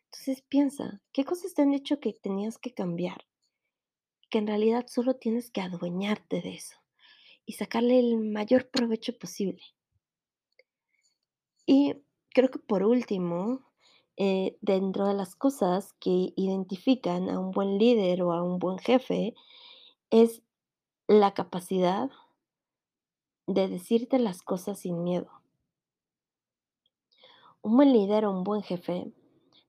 Entonces 0.05 0.41
piensa, 0.49 0.99
¿qué 1.13 1.25
cosas 1.25 1.53
te 1.53 1.61
han 1.61 1.69
dicho 1.69 1.99
que 1.99 2.13
tenías 2.13 2.57
que 2.57 2.73
cambiar? 2.73 3.27
Que 4.31 4.39
en 4.39 4.47
realidad 4.47 4.87
solo 4.87 5.17
tienes 5.17 5.51
que 5.51 5.61
adueñarte 5.61 6.41
de 6.41 6.55
eso 6.55 6.81
y 7.45 7.53
sacarle 7.53 7.99
el 7.99 8.17
mayor 8.17 8.67
provecho 8.71 9.15
posible. 9.19 9.61
Y 11.65 11.95
creo 12.29 12.49
que 12.49 12.59
por 12.59 12.83
último, 12.83 13.61
eh, 14.17 14.57
dentro 14.61 15.07
de 15.07 15.13
las 15.13 15.35
cosas 15.35 15.93
que 15.99 16.33
identifican 16.35 17.29
a 17.29 17.39
un 17.39 17.51
buen 17.51 17.77
líder 17.77 18.23
o 18.23 18.33
a 18.33 18.43
un 18.43 18.59
buen 18.59 18.77
jefe, 18.77 19.35
es 20.09 20.41
la 21.07 21.33
capacidad 21.33 22.09
de 23.47 23.67
decirte 23.67 24.19
las 24.19 24.41
cosas 24.41 24.79
sin 24.79 25.03
miedo. 25.03 25.29
Un 27.61 27.77
buen 27.77 27.93
líder 27.93 28.25
o 28.25 28.31
un 28.31 28.43
buen 28.43 28.63
jefe 28.63 29.13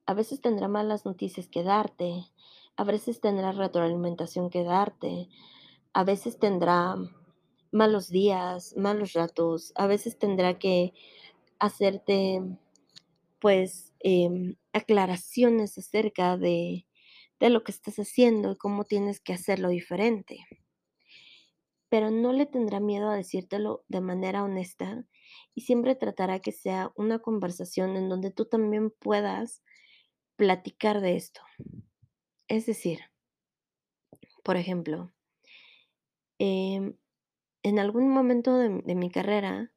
a 0.07 0.15
veces 0.15 0.41
tendrá 0.41 0.69
malas 0.69 1.05
noticias 1.05 1.49
que 1.49 1.63
darte, 1.63 2.27
a 2.77 2.85
veces 2.85 3.21
tendrá 3.21 3.53
retroalimentación 3.53 4.51
que 4.51 4.65
darte, 4.65 5.29
a 5.93 6.05
veces 6.05 6.39
tendrá 6.39 6.97
malos 7.71 8.09
días, 8.09 8.75
malos 8.77 9.13
ratos, 9.13 9.73
a 9.77 9.87
veces 9.87 10.19
tendrá 10.19 10.59
que 10.59 10.93
hacerte, 11.63 12.41
pues, 13.41 13.93
em, 14.01 14.57
aclaraciones 14.73 15.79
acerca 15.79 16.37
de 16.37 16.87
de 17.41 17.51
lo 17.51 17.65
que 17.65 17.73
estás 17.73 17.97
haciendo 17.99 18.53
y 18.53 18.57
cómo 18.57 18.85
tienes 18.85 19.21
que 19.21 19.35
hacerlo 19.35 19.69
diferente. 19.69 20.47
Pero 21.93 22.11
no 22.11 22.33
le 22.33 22.47
tendrá 22.47 22.81
miedo 22.81 23.11
a 23.11 23.17
decírtelo 23.17 23.85
de 23.89 24.01
manera 24.01 24.45
honesta 24.45 25.05
y 25.55 25.61
siempre 25.61 25.95
tratará 25.95 26.41
que 26.41 26.51
sea 26.51 26.91
una 26.97 27.19
conversación 27.19 27.97
en 27.97 28.09
donde 28.09 28.31
tú 28.31 28.47
también 28.47 28.91
puedas 28.91 29.63
platicar 30.37 31.01
de 31.01 31.17
esto. 31.17 31.43
Es 32.49 32.67
decir 32.67 33.01
por 34.43 34.57
ejemplo 34.57 35.13
em, 36.41 36.97
en 37.63 37.79
algún 37.79 38.09
momento 38.11 38.57
de 38.59 38.83
de 38.83 38.95
mi 38.95 39.11
carrera 39.11 39.73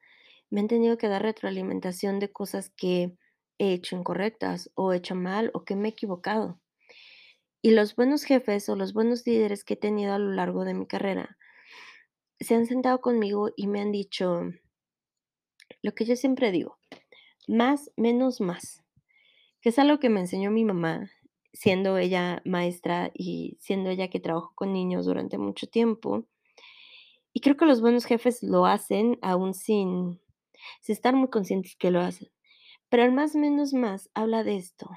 me 0.50 0.62
han 0.62 0.68
tenido 0.68 0.98
que 0.98 1.08
dar 1.08 1.24
retroalimentación 1.24 2.20
de 2.20 2.32
cosas 2.32 2.70
que 2.70 3.18
he 3.60 3.74
hecho 3.74 3.96
incorrectas 3.96 4.72
o 4.76 4.94
hecho 4.94 5.16
mal 5.16 5.52
o 5.54 5.64
que 5.66 5.76
me 5.76 5.90
he 5.90 5.92
equivocado. 5.92 6.60
Y 7.64 7.72
los 7.72 7.96
buenos 7.96 8.24
jefes 8.24 8.70
o 8.70 8.76
los 8.76 8.94
buenos 8.94 9.26
líderes 9.26 9.64
que 9.64 9.74
he 9.74 9.78
tenido 9.78 10.14
a 10.14 10.20
lo 10.20 10.32
largo 10.32 10.64
de 10.66 10.74
mi 10.74 10.86
carrera 10.88 11.38
se 12.40 12.54
han 12.54 12.66
sentado 12.66 13.00
conmigo 13.00 13.50
y 13.56 13.68
me 13.68 13.80
han 13.82 13.92
dicho 13.94 14.42
lo 15.82 15.94
que 15.96 16.04
yo 16.06 16.18
siempre 16.18 16.52
digo: 16.52 16.78
"Más, 17.48 17.92
menos, 17.98 18.42
más", 18.42 18.84
que 19.62 19.70
es 19.70 19.80
algo 19.80 20.00
que 20.00 20.10
me 20.10 20.22
enseñó 20.22 20.52
mi 20.52 20.66
mamá, 20.66 21.12
siendo 21.54 21.98
ella 21.98 22.42
maestra 22.46 23.12
y 23.14 23.58
siendo 23.62 23.90
ella 23.92 24.10
que 24.10 24.20
trabajó 24.22 24.54
con 24.56 24.74
niños 24.74 25.06
durante 25.06 25.38
mucho 25.38 25.68
tiempo. 25.68 26.26
Y 27.34 27.42
creo 27.42 27.58
que 27.58 27.66
los 27.66 27.82
buenos 27.82 28.06
jefes 28.06 28.42
lo 28.44 28.66
hacen 28.66 29.20
aún 29.22 29.54
sin 29.54 30.22
sin 30.82 30.94
estar 30.94 31.16
muy 31.16 31.30
conscientes 31.30 31.76
que 31.78 31.92
lo 31.92 32.02
hacen. 32.02 32.30
Pero 32.90 33.04
el 33.04 33.14
más, 33.14 33.36
menos, 33.36 33.74
más 33.74 34.10
habla 34.16 34.44
de 34.44 34.58
esto: 34.58 34.90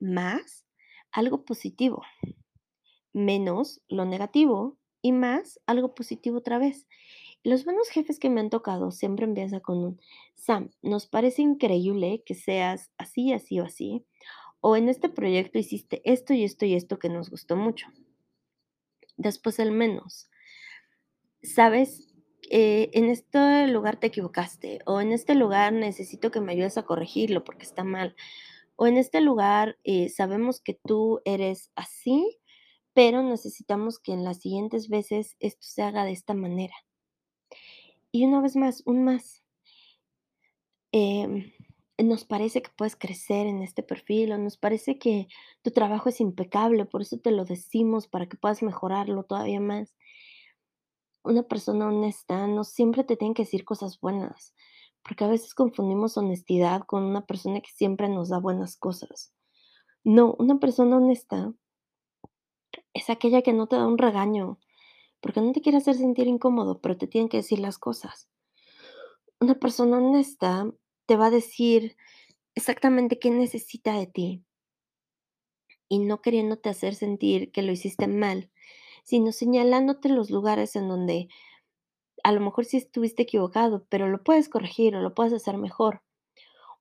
más, 0.00 0.66
algo 1.12 1.44
positivo, 1.44 2.02
menos 3.12 3.80
lo 3.88 4.04
negativo 4.04 4.78
y 5.02 5.12
más 5.12 5.60
algo 5.66 5.94
positivo 5.94 6.38
otra 6.38 6.58
vez. 6.58 6.86
Los 7.44 7.64
buenos 7.64 7.88
jefes 7.90 8.18
que 8.20 8.30
me 8.30 8.40
han 8.40 8.50
tocado 8.50 8.90
siempre 8.92 9.26
empieza 9.26 9.60
con 9.60 9.78
un: 9.78 10.00
"Sam, 10.36 10.70
nos 10.82 11.06
parece 11.08 11.42
increíble 11.42 12.22
que 12.26 12.34
seas 12.34 12.90
así, 12.98 13.32
así 13.32 13.60
o 13.60 13.64
así, 13.64 14.06
o 14.60 14.76
en 14.76 14.88
este 14.90 15.08
proyecto 15.10 15.58
hiciste 15.60 16.02
esto 16.04 16.34
y 16.34 16.44
esto 16.44 16.66
y 16.66 16.74
esto 16.74 16.98
que 17.00 17.10
nos 17.10 17.30
gustó 17.30 17.56
mucho". 17.56 17.88
Después 19.18 19.58
el 19.58 19.72
menos. 19.72 20.28
¿Sabes? 21.42 22.05
Eh, 22.50 22.90
en 22.92 23.06
este 23.06 23.66
lugar 23.68 23.98
te 23.98 24.08
equivocaste, 24.08 24.80
o 24.86 25.00
en 25.00 25.12
este 25.12 25.34
lugar 25.34 25.72
necesito 25.72 26.30
que 26.30 26.40
me 26.40 26.52
ayudes 26.52 26.78
a 26.78 26.84
corregirlo 26.84 27.44
porque 27.44 27.64
está 27.64 27.84
mal, 27.84 28.14
o 28.76 28.86
en 28.86 28.98
este 28.98 29.20
lugar, 29.20 29.78
eh, 29.84 30.08
sabemos 30.10 30.60
que 30.60 30.74
tú 30.74 31.20
eres 31.24 31.70
así, 31.76 32.38
pero 32.92 33.22
necesitamos 33.22 33.98
que 33.98 34.12
en 34.12 34.24
las 34.24 34.38
siguientes 34.40 34.88
veces 34.88 35.36
esto 35.40 35.66
se 35.66 35.82
haga 35.82 36.04
de 36.04 36.12
esta 36.12 36.34
manera. 36.34 36.74
Y 38.12 38.24
una 38.24 38.40
vez 38.40 38.56
más, 38.56 38.82
un 38.86 39.04
más. 39.04 39.42
Em, 40.92 41.52
nos 41.98 42.24
parece 42.24 42.62
que 42.62 42.70
puedes 42.76 42.96
crecer 42.96 43.46
en 43.46 43.62
este 43.62 43.82
perfil, 43.82 44.32
o 44.32 44.38
nos 44.38 44.56
parece 44.58 44.98
que 44.98 45.28
tu 45.62 45.70
trabajo 45.70 46.08
es 46.10 46.20
impecable, 46.20 46.84
por 46.84 47.02
eso 47.02 47.18
te 47.18 47.30
lo 47.30 47.44
decimos 47.44 48.08
para 48.08 48.26
que 48.26 48.36
puedas 48.36 48.62
mejorarlo 48.62 49.24
todavía 49.24 49.60
más. 49.60 49.94
Una 51.26 51.42
persona 51.42 51.88
honesta 51.88 52.46
no 52.46 52.62
siempre 52.62 53.02
te 53.02 53.16
tiene 53.16 53.34
que 53.34 53.42
decir 53.42 53.64
cosas 53.64 53.98
buenas, 53.98 54.54
porque 55.02 55.24
a 55.24 55.28
veces 55.28 55.54
confundimos 55.54 56.16
honestidad 56.16 56.82
con 56.86 57.02
una 57.02 57.26
persona 57.26 57.60
que 57.60 57.70
siempre 57.74 58.08
nos 58.08 58.28
da 58.28 58.38
buenas 58.38 58.76
cosas. 58.76 59.32
No, 60.04 60.36
una 60.38 60.60
persona 60.60 60.98
honesta 60.98 61.52
es 62.94 63.10
aquella 63.10 63.42
que 63.42 63.52
no 63.52 63.66
te 63.66 63.74
da 63.74 63.88
un 63.88 63.98
regaño, 63.98 64.60
porque 65.20 65.40
no 65.40 65.50
te 65.50 65.62
quiere 65.62 65.78
hacer 65.78 65.96
sentir 65.96 66.28
incómodo, 66.28 66.80
pero 66.80 66.96
te 66.96 67.08
tiene 67.08 67.28
que 67.28 67.38
decir 67.38 67.58
las 67.58 67.76
cosas. 67.76 68.28
Una 69.40 69.56
persona 69.56 69.98
honesta 69.98 70.72
te 71.06 71.16
va 71.16 71.26
a 71.26 71.30
decir 71.30 71.96
exactamente 72.54 73.18
qué 73.18 73.32
necesita 73.32 73.98
de 73.98 74.06
ti. 74.06 74.44
Y 75.88 75.98
no 75.98 76.22
queriéndote 76.22 76.68
hacer 76.68 76.94
sentir 76.94 77.50
que 77.50 77.62
lo 77.62 77.72
hiciste 77.72 78.06
mal, 78.06 78.52
sino 79.06 79.30
señalándote 79.30 80.08
los 80.08 80.30
lugares 80.30 80.74
en 80.74 80.88
donde 80.88 81.28
a 82.24 82.32
lo 82.32 82.40
mejor 82.40 82.64
sí 82.64 82.76
estuviste 82.76 83.22
equivocado, 83.22 83.86
pero 83.88 84.08
lo 84.08 84.24
puedes 84.24 84.48
corregir 84.48 84.96
o 84.96 85.00
lo 85.00 85.14
puedes 85.14 85.32
hacer 85.32 85.58
mejor. 85.58 86.02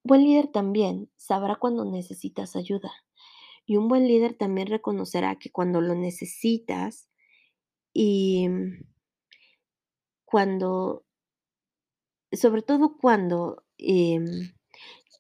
Un 0.03 0.09
buen 0.09 0.23
líder 0.23 0.47
también 0.47 1.11
sabrá 1.17 1.55
cuando 1.57 1.85
necesitas 1.85 2.55
ayuda. 2.55 2.91
Y 3.67 3.77
un 3.77 3.87
buen 3.87 4.07
líder 4.07 4.35
también 4.35 4.67
reconocerá 4.67 5.37
que 5.37 5.51
cuando 5.51 5.81
lo 5.81 5.93
necesitas 5.93 7.09
y 7.93 8.49
cuando 10.25 11.05
sobre 12.31 12.61
todo 12.61 12.97
cuando, 12.97 13.63
em, 13.77 14.53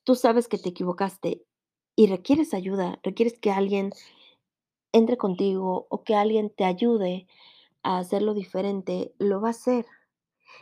tú 0.03 0.15
sabes 0.15 0.47
que 0.47 0.57
te 0.57 0.69
equivocaste 0.69 1.43
y 1.95 2.07
requieres 2.07 2.53
ayuda, 2.53 2.99
requieres 3.03 3.39
que 3.39 3.51
alguien 3.51 3.91
entre 4.95 5.17
contigo 5.17 5.87
o 5.89 6.03
que 6.03 6.15
alguien 6.15 6.49
te 6.49 6.63
ayude 6.63 7.27
a 7.83 7.99
hacerlo 7.99 8.33
diferente, 8.33 9.13
lo 9.19 9.41
va 9.41 9.49
a 9.49 9.51
hacer. 9.51 9.85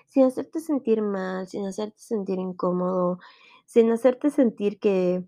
Sin 0.08 0.24
hacerte 0.24 0.60
sentir 0.60 1.04
mal, 1.04 1.48
sin 1.48 1.68
hacerte 1.68 2.00
sentir 2.00 2.40
incómodo, 2.40 3.20
sin 3.66 3.92
hacerte 3.92 4.32
sentir 4.32 4.80
que 4.80 5.24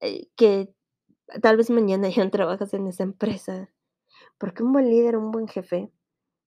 eh, 0.00 0.26
que 0.34 0.74
tal 1.40 1.56
vez 1.56 1.70
mañana 1.70 2.08
ya 2.10 2.24
no 2.24 2.30
trabajas 2.30 2.74
en 2.74 2.88
esa 2.88 3.04
empresa. 3.04 3.70
Porque 4.36 4.64
un 4.64 4.72
buen 4.72 4.90
líder, 4.90 5.16
un 5.16 5.30
buen 5.30 5.46
jefe, 5.46 5.92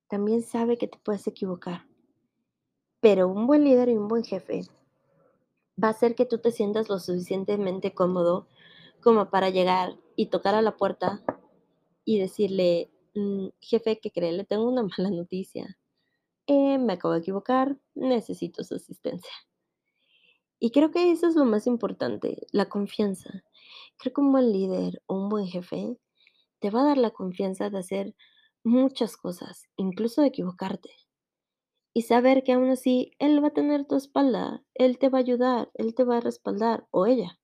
también 0.10 0.44
sabe 0.44 0.78
que 0.78 0.89
te 0.89 1.00
puedes 1.00 1.26
equivocar. 1.26 1.88
Pero 3.00 3.30
un 3.30 3.48
buen 3.48 3.63
líder 3.63 3.88
y 3.88 3.96
un 3.96 4.10
buen 4.10 4.26
jefe 4.26 4.63
va 5.82 5.88
a 5.88 5.91
hacer 5.91 6.15
que 6.15 6.26
tú 6.26 6.39
te 6.39 6.52
sientas 6.52 6.89
lo 6.89 7.00
suficientemente 7.00 7.94
cómodo 7.94 8.48
como 9.02 9.30
para 9.30 9.50
llegar 9.50 9.96
y 10.18 10.28
tocar 10.28 10.56
a 10.56 10.62
la 10.62 10.76
puerta 10.76 11.24
y 12.06 12.20
decirle: 12.20 12.91
"Mm, 13.15 13.50
jefe, 13.62 14.00
¿qué 14.02 14.12
cree? 14.12 14.32
Le 14.34 14.46
tengo 14.46 14.65
una 14.68 14.84
mala 15.00 15.12
noticia. 15.12 15.78
Eh, 16.48 16.78
me 16.80 16.94
acabo 16.94 17.13
de 17.15 17.22
equivocar, 17.22 17.78
necesito 17.96 18.63
su 18.65 18.76
asistencia". 18.76 19.32
Y 20.60 20.72
creo 20.72 20.91
que 20.91 21.12
eso 21.12 21.28
es 21.28 21.36
lo 21.36 21.46
más 21.46 21.65
importante, 21.65 22.46
la 22.52 22.65
confianza. 22.68 23.44
Creo 23.98 24.13
que 24.13 24.22
un 24.22 24.32
buen 24.34 24.52
líder 24.52 25.02
o 25.08 25.15
un 25.15 25.30
buen 25.30 25.48
jefe 25.48 25.98
te 26.60 26.72
va 26.72 26.82
a 26.82 26.86
dar 26.86 26.98
la 26.98 27.12
confianza 27.12 27.70
de 27.70 27.80
hacer 27.80 28.15
muchas 28.63 29.18
cosas, 29.18 29.65
incluso 29.78 30.22
de 30.22 30.28
equivocarte. 30.30 30.91
Y 31.96 32.04
saber 32.04 32.44
que 32.44 32.52
aún 32.52 32.70
así 32.70 33.10
él 33.18 33.44
va 33.44 33.48
a 33.48 33.54
tener 33.54 33.86
tu 33.88 33.96
espalda, 33.96 34.63
él 34.76 35.00
te 35.00 35.10
va 35.10 35.18
a 35.18 35.22
ayudar, 35.22 35.72
él 35.74 35.96
te 35.96 36.04
va 36.04 36.18
a 36.18 36.22
respaldar, 36.22 36.86
o 36.91 37.08
ella. 37.08 37.39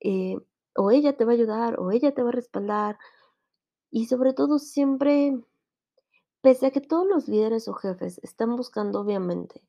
Eh, 0.00 0.36
o 0.76 0.90
ella 0.90 1.16
te 1.16 1.24
va 1.24 1.32
a 1.32 1.34
ayudar, 1.34 1.80
o 1.80 1.92
ella 1.92 2.12
te 2.14 2.22
va 2.22 2.30
a 2.30 2.32
respaldar. 2.32 2.98
Y 3.94 4.06
sobre 4.06 4.32
todo 4.32 4.58
siempre, 4.58 5.38
pese 6.40 6.66
a 6.66 6.70
que 6.70 6.80
todos 6.80 7.06
los 7.06 7.28
líderes 7.28 7.68
o 7.68 7.74
jefes 7.74 8.18
están 8.22 8.56
buscando, 8.56 9.00
obviamente, 9.00 9.62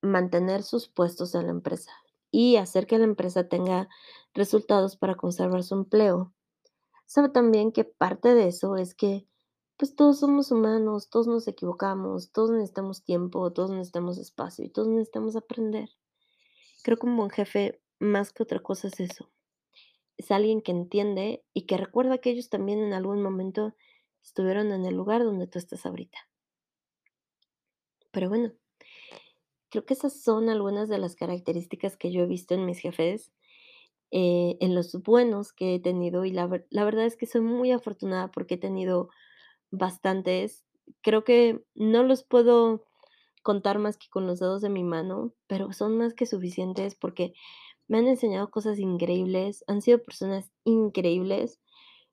mantener 0.00 0.62
sus 0.62 0.88
puestos 0.88 1.34
en 1.34 1.44
la 1.44 1.50
empresa 1.50 1.92
y 2.30 2.56
hacer 2.56 2.86
que 2.86 2.96
la 2.96 3.04
empresa 3.04 3.46
tenga 3.46 3.90
resultados 4.32 4.96
para 4.96 5.14
conservar 5.14 5.62
su 5.62 5.74
empleo. 5.74 6.32
Sabe 7.04 7.28
también 7.28 7.70
que 7.70 7.84
parte 7.84 8.34
de 8.34 8.48
eso 8.48 8.76
es 8.76 8.94
que, 8.94 9.26
pues, 9.76 9.94
todos 9.94 10.20
somos 10.20 10.50
humanos, 10.50 11.10
todos 11.10 11.26
nos 11.26 11.46
equivocamos, 11.46 12.32
todos 12.32 12.50
necesitamos 12.50 13.04
tiempo, 13.04 13.52
todos 13.52 13.70
necesitamos 13.70 14.16
espacio 14.16 14.64
y 14.64 14.70
todos 14.70 14.88
necesitamos 14.88 15.36
aprender. 15.36 15.90
Creo 16.82 16.96
que 16.96 17.06
un 17.06 17.18
buen 17.18 17.28
jefe, 17.28 17.78
más 17.98 18.32
que 18.32 18.42
otra 18.42 18.60
cosa, 18.60 18.88
es 18.88 19.00
eso. 19.00 19.28
Es 20.16 20.30
alguien 20.30 20.60
que 20.62 20.72
entiende 20.72 21.44
y 21.52 21.66
que 21.66 21.76
recuerda 21.76 22.18
que 22.18 22.30
ellos 22.30 22.48
también 22.50 22.80
en 22.80 22.92
algún 22.92 23.22
momento 23.22 23.74
estuvieron 24.22 24.72
en 24.72 24.84
el 24.86 24.94
lugar 24.96 25.24
donde 25.24 25.46
tú 25.46 25.58
estás 25.58 25.86
ahorita. 25.86 26.18
Pero 28.12 28.28
bueno, 28.28 28.52
creo 29.70 29.84
que 29.84 29.94
esas 29.94 30.20
son 30.22 30.48
algunas 30.48 30.88
de 30.88 30.98
las 30.98 31.16
características 31.16 31.96
que 31.96 32.12
yo 32.12 32.22
he 32.22 32.26
visto 32.26 32.54
en 32.54 32.64
mis 32.66 32.78
jefes, 32.78 33.32
eh, 34.12 34.56
en 34.60 34.74
los 34.74 34.94
buenos 35.02 35.52
que 35.52 35.76
he 35.76 35.80
tenido, 35.80 36.24
y 36.24 36.32
la 36.32 36.48
la 36.70 36.84
verdad 36.84 37.06
es 37.06 37.16
que 37.16 37.26
soy 37.26 37.42
muy 37.42 37.72
afortunada 37.72 38.30
porque 38.30 38.54
he 38.56 38.58
tenido 38.58 39.10
bastantes. 39.70 40.66
Creo 41.02 41.24
que 41.24 41.64
no 41.74 42.02
los 42.04 42.24
puedo 42.24 42.84
contar 43.42 43.78
más 43.78 43.98
que 43.98 44.08
con 44.10 44.26
los 44.26 44.40
dedos 44.40 44.62
de 44.62 44.70
mi 44.70 44.84
mano, 44.84 45.34
pero 45.48 45.72
son 45.72 45.98
más 45.98 46.14
que 46.14 46.26
suficientes 46.26 46.94
porque 46.96 47.34
me 47.88 47.98
han 47.98 48.06
enseñado 48.08 48.50
cosas 48.50 48.78
increíbles, 48.78 49.64
han 49.66 49.82
sido 49.82 50.02
personas 50.02 50.50
increíbles. 50.64 51.60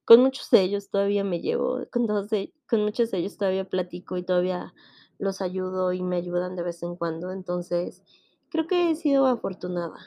Con 0.05 0.21
muchos 0.21 0.49
de 0.51 0.61
ellos 0.61 0.89
todavía 0.89 1.23
me 1.23 1.41
llevo, 1.41 1.79
con 1.91 2.07
todos 2.07 2.29
de 2.29 2.53
con 2.69 2.83
muchos 2.83 3.11
de 3.11 3.19
ellos 3.19 3.37
todavía 3.37 3.69
platico 3.69 4.17
y 4.17 4.23
todavía 4.23 4.73
los 5.19 5.41
ayudo 5.41 5.93
y 5.93 6.03
me 6.03 6.17
ayudan 6.17 6.55
de 6.55 6.63
vez 6.63 6.83
en 6.83 6.95
cuando. 6.95 7.31
Entonces, 7.31 8.03
creo 8.49 8.67
que 8.67 8.91
he 8.91 8.95
sido 8.95 9.27
afortunada. 9.27 9.99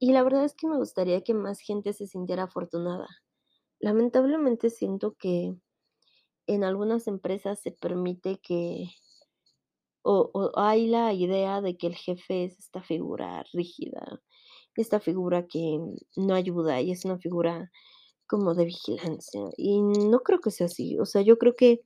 Y 0.00 0.12
la 0.12 0.22
verdad 0.22 0.44
es 0.44 0.54
que 0.54 0.66
me 0.66 0.78
gustaría 0.78 1.22
que 1.22 1.34
más 1.34 1.60
gente 1.60 1.92
se 1.92 2.06
sintiera 2.06 2.44
afortunada. 2.44 3.06
Lamentablemente 3.80 4.70
siento 4.70 5.14
que 5.14 5.54
en 6.46 6.64
algunas 6.64 7.06
empresas 7.06 7.60
se 7.60 7.72
permite 7.72 8.38
que 8.40 8.90
o 10.04 10.52
hay 10.56 10.86
la 10.88 11.12
idea 11.14 11.60
de 11.62 11.76
que 11.76 11.88
el 11.88 11.96
jefe 11.96 12.44
es 12.44 12.58
esta 12.58 12.82
figura 12.82 13.44
rígida, 13.52 14.20
esta 14.76 15.00
figura 15.00 15.46
que 15.48 15.78
no 16.16 16.34
ayuda 16.34 16.80
y 16.80 16.92
es 16.92 17.04
una 17.04 17.18
figura 17.18 17.70
como 18.28 18.54
de 18.54 18.66
vigilancia, 18.66 19.42
y 19.58 19.82
no 19.82 20.20
creo 20.20 20.40
que 20.40 20.50
sea 20.52 20.66
así. 20.66 20.98
O 21.00 21.06
sea, 21.06 21.22
yo 21.22 21.38
creo 21.38 21.56
que 21.56 21.82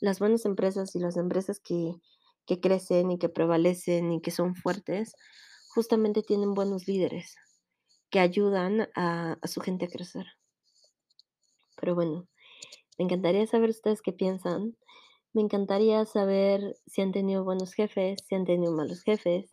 las 0.00 0.18
buenas 0.20 0.44
empresas 0.46 0.94
y 0.96 1.00
las 1.00 1.16
empresas 1.18 1.60
que 1.60 1.94
que 2.46 2.60
crecen 2.60 3.10
y 3.12 3.18
que 3.18 3.28
prevalecen 3.30 4.12
y 4.12 4.20
que 4.22 4.30
son 4.32 4.54
fuertes, 4.56 5.14
justamente 5.74 6.22
tienen 6.22 6.54
buenos 6.54 6.88
líderes 6.88 7.36
que 8.10 8.20
ayudan 8.20 8.88
a 8.96 9.38
a 9.42 9.48
su 9.48 9.60
gente 9.62 9.86
a 9.86 9.88
crecer. 9.88 10.26
Pero 11.76 11.94
bueno, 11.94 12.28
me 12.98 13.04
encantaría 13.06 13.46
saber 13.46 13.70
ustedes 13.70 14.02
qué 14.02 14.12
piensan. 14.12 14.76
Me 15.34 15.42
encantaría 15.42 16.04
saber 16.04 16.76
si 16.86 17.00
han 17.00 17.12
tenido 17.12 17.44
buenos 17.44 17.72
jefes, 17.72 18.20
si 18.28 18.34
han 18.34 18.44
tenido 18.44 18.72
malos 18.72 19.02
jefes. 19.02 19.50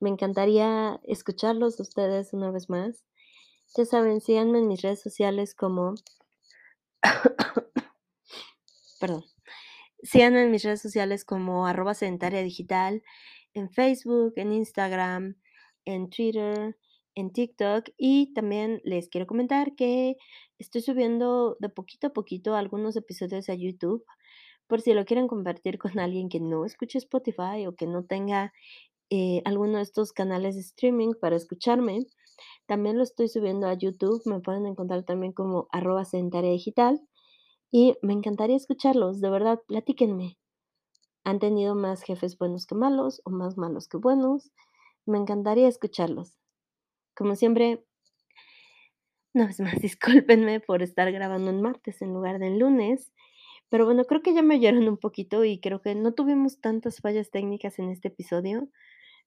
Me 0.00 0.08
encantaría 0.08 1.00
escucharlos 1.04 1.76
de 1.76 1.82
ustedes 1.82 2.32
una 2.32 2.50
vez 2.50 2.70
más. 2.70 3.04
Ya 3.76 3.84
saben, 3.84 4.20
síganme 4.20 4.58
en 4.58 4.68
mis 4.68 4.82
redes 4.82 5.02
sociales 5.02 5.54
como 5.54 5.94
perdón. 9.00 9.24
Síganme 10.02 10.42
en 10.42 10.50
mis 10.50 10.62
redes 10.62 10.80
sociales 10.80 11.24
como 11.24 11.66
arroba 11.66 11.94
sedentaria 11.94 12.42
digital, 12.42 13.02
en 13.54 13.70
Facebook, 13.70 14.34
en 14.36 14.52
Instagram, 14.52 15.36
en 15.84 16.10
Twitter, 16.10 16.76
en 17.14 17.32
TikTok, 17.32 17.90
y 17.96 18.32
también 18.34 18.80
les 18.84 19.08
quiero 19.08 19.26
comentar 19.26 19.74
que 19.76 20.16
estoy 20.58 20.82
subiendo 20.82 21.56
de 21.60 21.68
poquito 21.68 22.08
a 22.08 22.12
poquito 22.12 22.54
algunos 22.54 22.96
episodios 22.96 23.48
a 23.48 23.54
YouTube, 23.54 24.04
por 24.74 24.80
si 24.80 24.92
lo 24.92 25.04
quieren 25.04 25.28
compartir 25.28 25.78
con 25.78 26.00
alguien 26.00 26.28
que 26.28 26.40
no 26.40 26.64
escuche 26.64 26.98
Spotify 26.98 27.64
o 27.68 27.76
que 27.76 27.86
no 27.86 28.04
tenga, 28.04 28.52
eh, 29.08 29.40
alguno 29.44 29.76
de 29.76 29.84
estos 29.84 30.12
canales 30.12 30.56
de 30.56 30.62
streaming 30.62 31.12
para 31.14 31.36
escucharme. 31.36 32.08
También 32.66 32.96
lo 32.96 33.04
estoy 33.04 33.28
subiendo 33.28 33.68
a 33.68 33.74
YouTube, 33.74 34.20
me 34.24 34.40
pueden 34.40 34.66
encontrar 34.66 35.04
también 35.04 35.32
como 35.32 35.68
arroba 35.70 36.04
sedentaria 36.04 36.50
digital, 36.50 37.00
y 37.70 37.94
me 38.02 38.14
encantaría 38.14 38.56
escucharlos, 38.56 39.20
de 39.20 39.30
verdad, 39.30 39.60
platíquenme. 39.68 40.38
¿Han 41.22 41.38
tenido 41.38 41.76
más 41.76 42.02
jefes 42.02 42.36
buenos 42.36 42.66
que 42.66 42.74
malos 42.74 43.22
o 43.24 43.30
más 43.30 43.56
malos 43.56 43.86
que 43.86 43.98
buenos? 43.98 44.50
Me 45.06 45.18
encantaría 45.18 45.68
escucharlos. 45.68 46.36
Como 47.14 47.36
siempre 47.36 47.84
una 49.34 49.46
vez 49.46 49.60
más, 49.60 49.74
discúlpenme 49.80 50.58
por 50.58 50.82
estar 50.82 51.12
grabando 51.12 51.50
en 51.50 51.60
martes 51.62 52.02
en 52.02 52.12
lugar 52.12 52.40
de 52.40 52.48
en 52.48 52.58
lunes, 52.58 53.12
pero 53.68 53.86
bueno, 53.86 54.04
creo 54.04 54.22
que 54.22 54.34
ya 54.34 54.42
me 54.42 54.56
oyeron 54.56 54.88
un 54.88 54.98
poquito 54.98 55.44
y 55.44 55.60
creo 55.60 55.80
que 55.80 55.94
no 55.94 56.12
tuvimos 56.14 56.60
tantas 56.60 57.00
fallas 57.00 57.30
técnicas 57.30 57.78
en 57.78 57.90
este 57.90 58.08
episodio, 58.08 58.68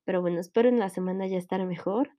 pero 0.05 0.21
bueno, 0.21 0.39
espero 0.39 0.69
en 0.69 0.79
la 0.79 0.89
semana 0.89 1.27
ya 1.27 1.37
estar 1.37 1.65
mejor 1.65 2.11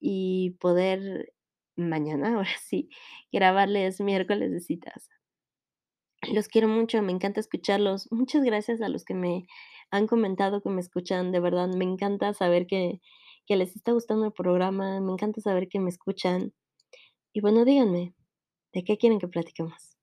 y 0.00 0.52
poder 0.60 1.32
mañana, 1.76 2.34
ahora 2.36 2.50
sí, 2.60 2.90
grabarles 3.32 4.00
miércoles 4.00 4.52
de 4.52 4.60
citas. 4.60 5.08
Los 6.32 6.48
quiero 6.48 6.68
mucho, 6.68 7.00
me 7.02 7.12
encanta 7.12 7.40
escucharlos. 7.40 8.08
Muchas 8.12 8.44
gracias 8.44 8.82
a 8.82 8.90
los 8.90 9.04
que 9.04 9.14
me 9.14 9.46
han 9.90 10.06
comentado 10.06 10.62
que 10.62 10.68
me 10.68 10.80
escuchan, 10.80 11.32
de 11.32 11.40
verdad, 11.40 11.68
me 11.68 11.84
encanta 11.84 12.34
saber 12.34 12.66
que 12.66 13.00
que 13.50 13.56
les 13.56 13.74
está 13.74 13.90
gustando 13.90 14.26
el 14.26 14.32
programa, 14.32 15.00
me 15.00 15.10
encanta 15.10 15.40
saber 15.40 15.68
que 15.68 15.80
me 15.80 15.90
escuchan. 15.90 16.52
Y 17.32 17.40
bueno, 17.40 17.64
díganme, 17.64 18.14
¿de 18.72 18.84
qué 18.84 18.96
quieren 18.96 19.18
que 19.18 19.26
platiquemos? 19.26 19.96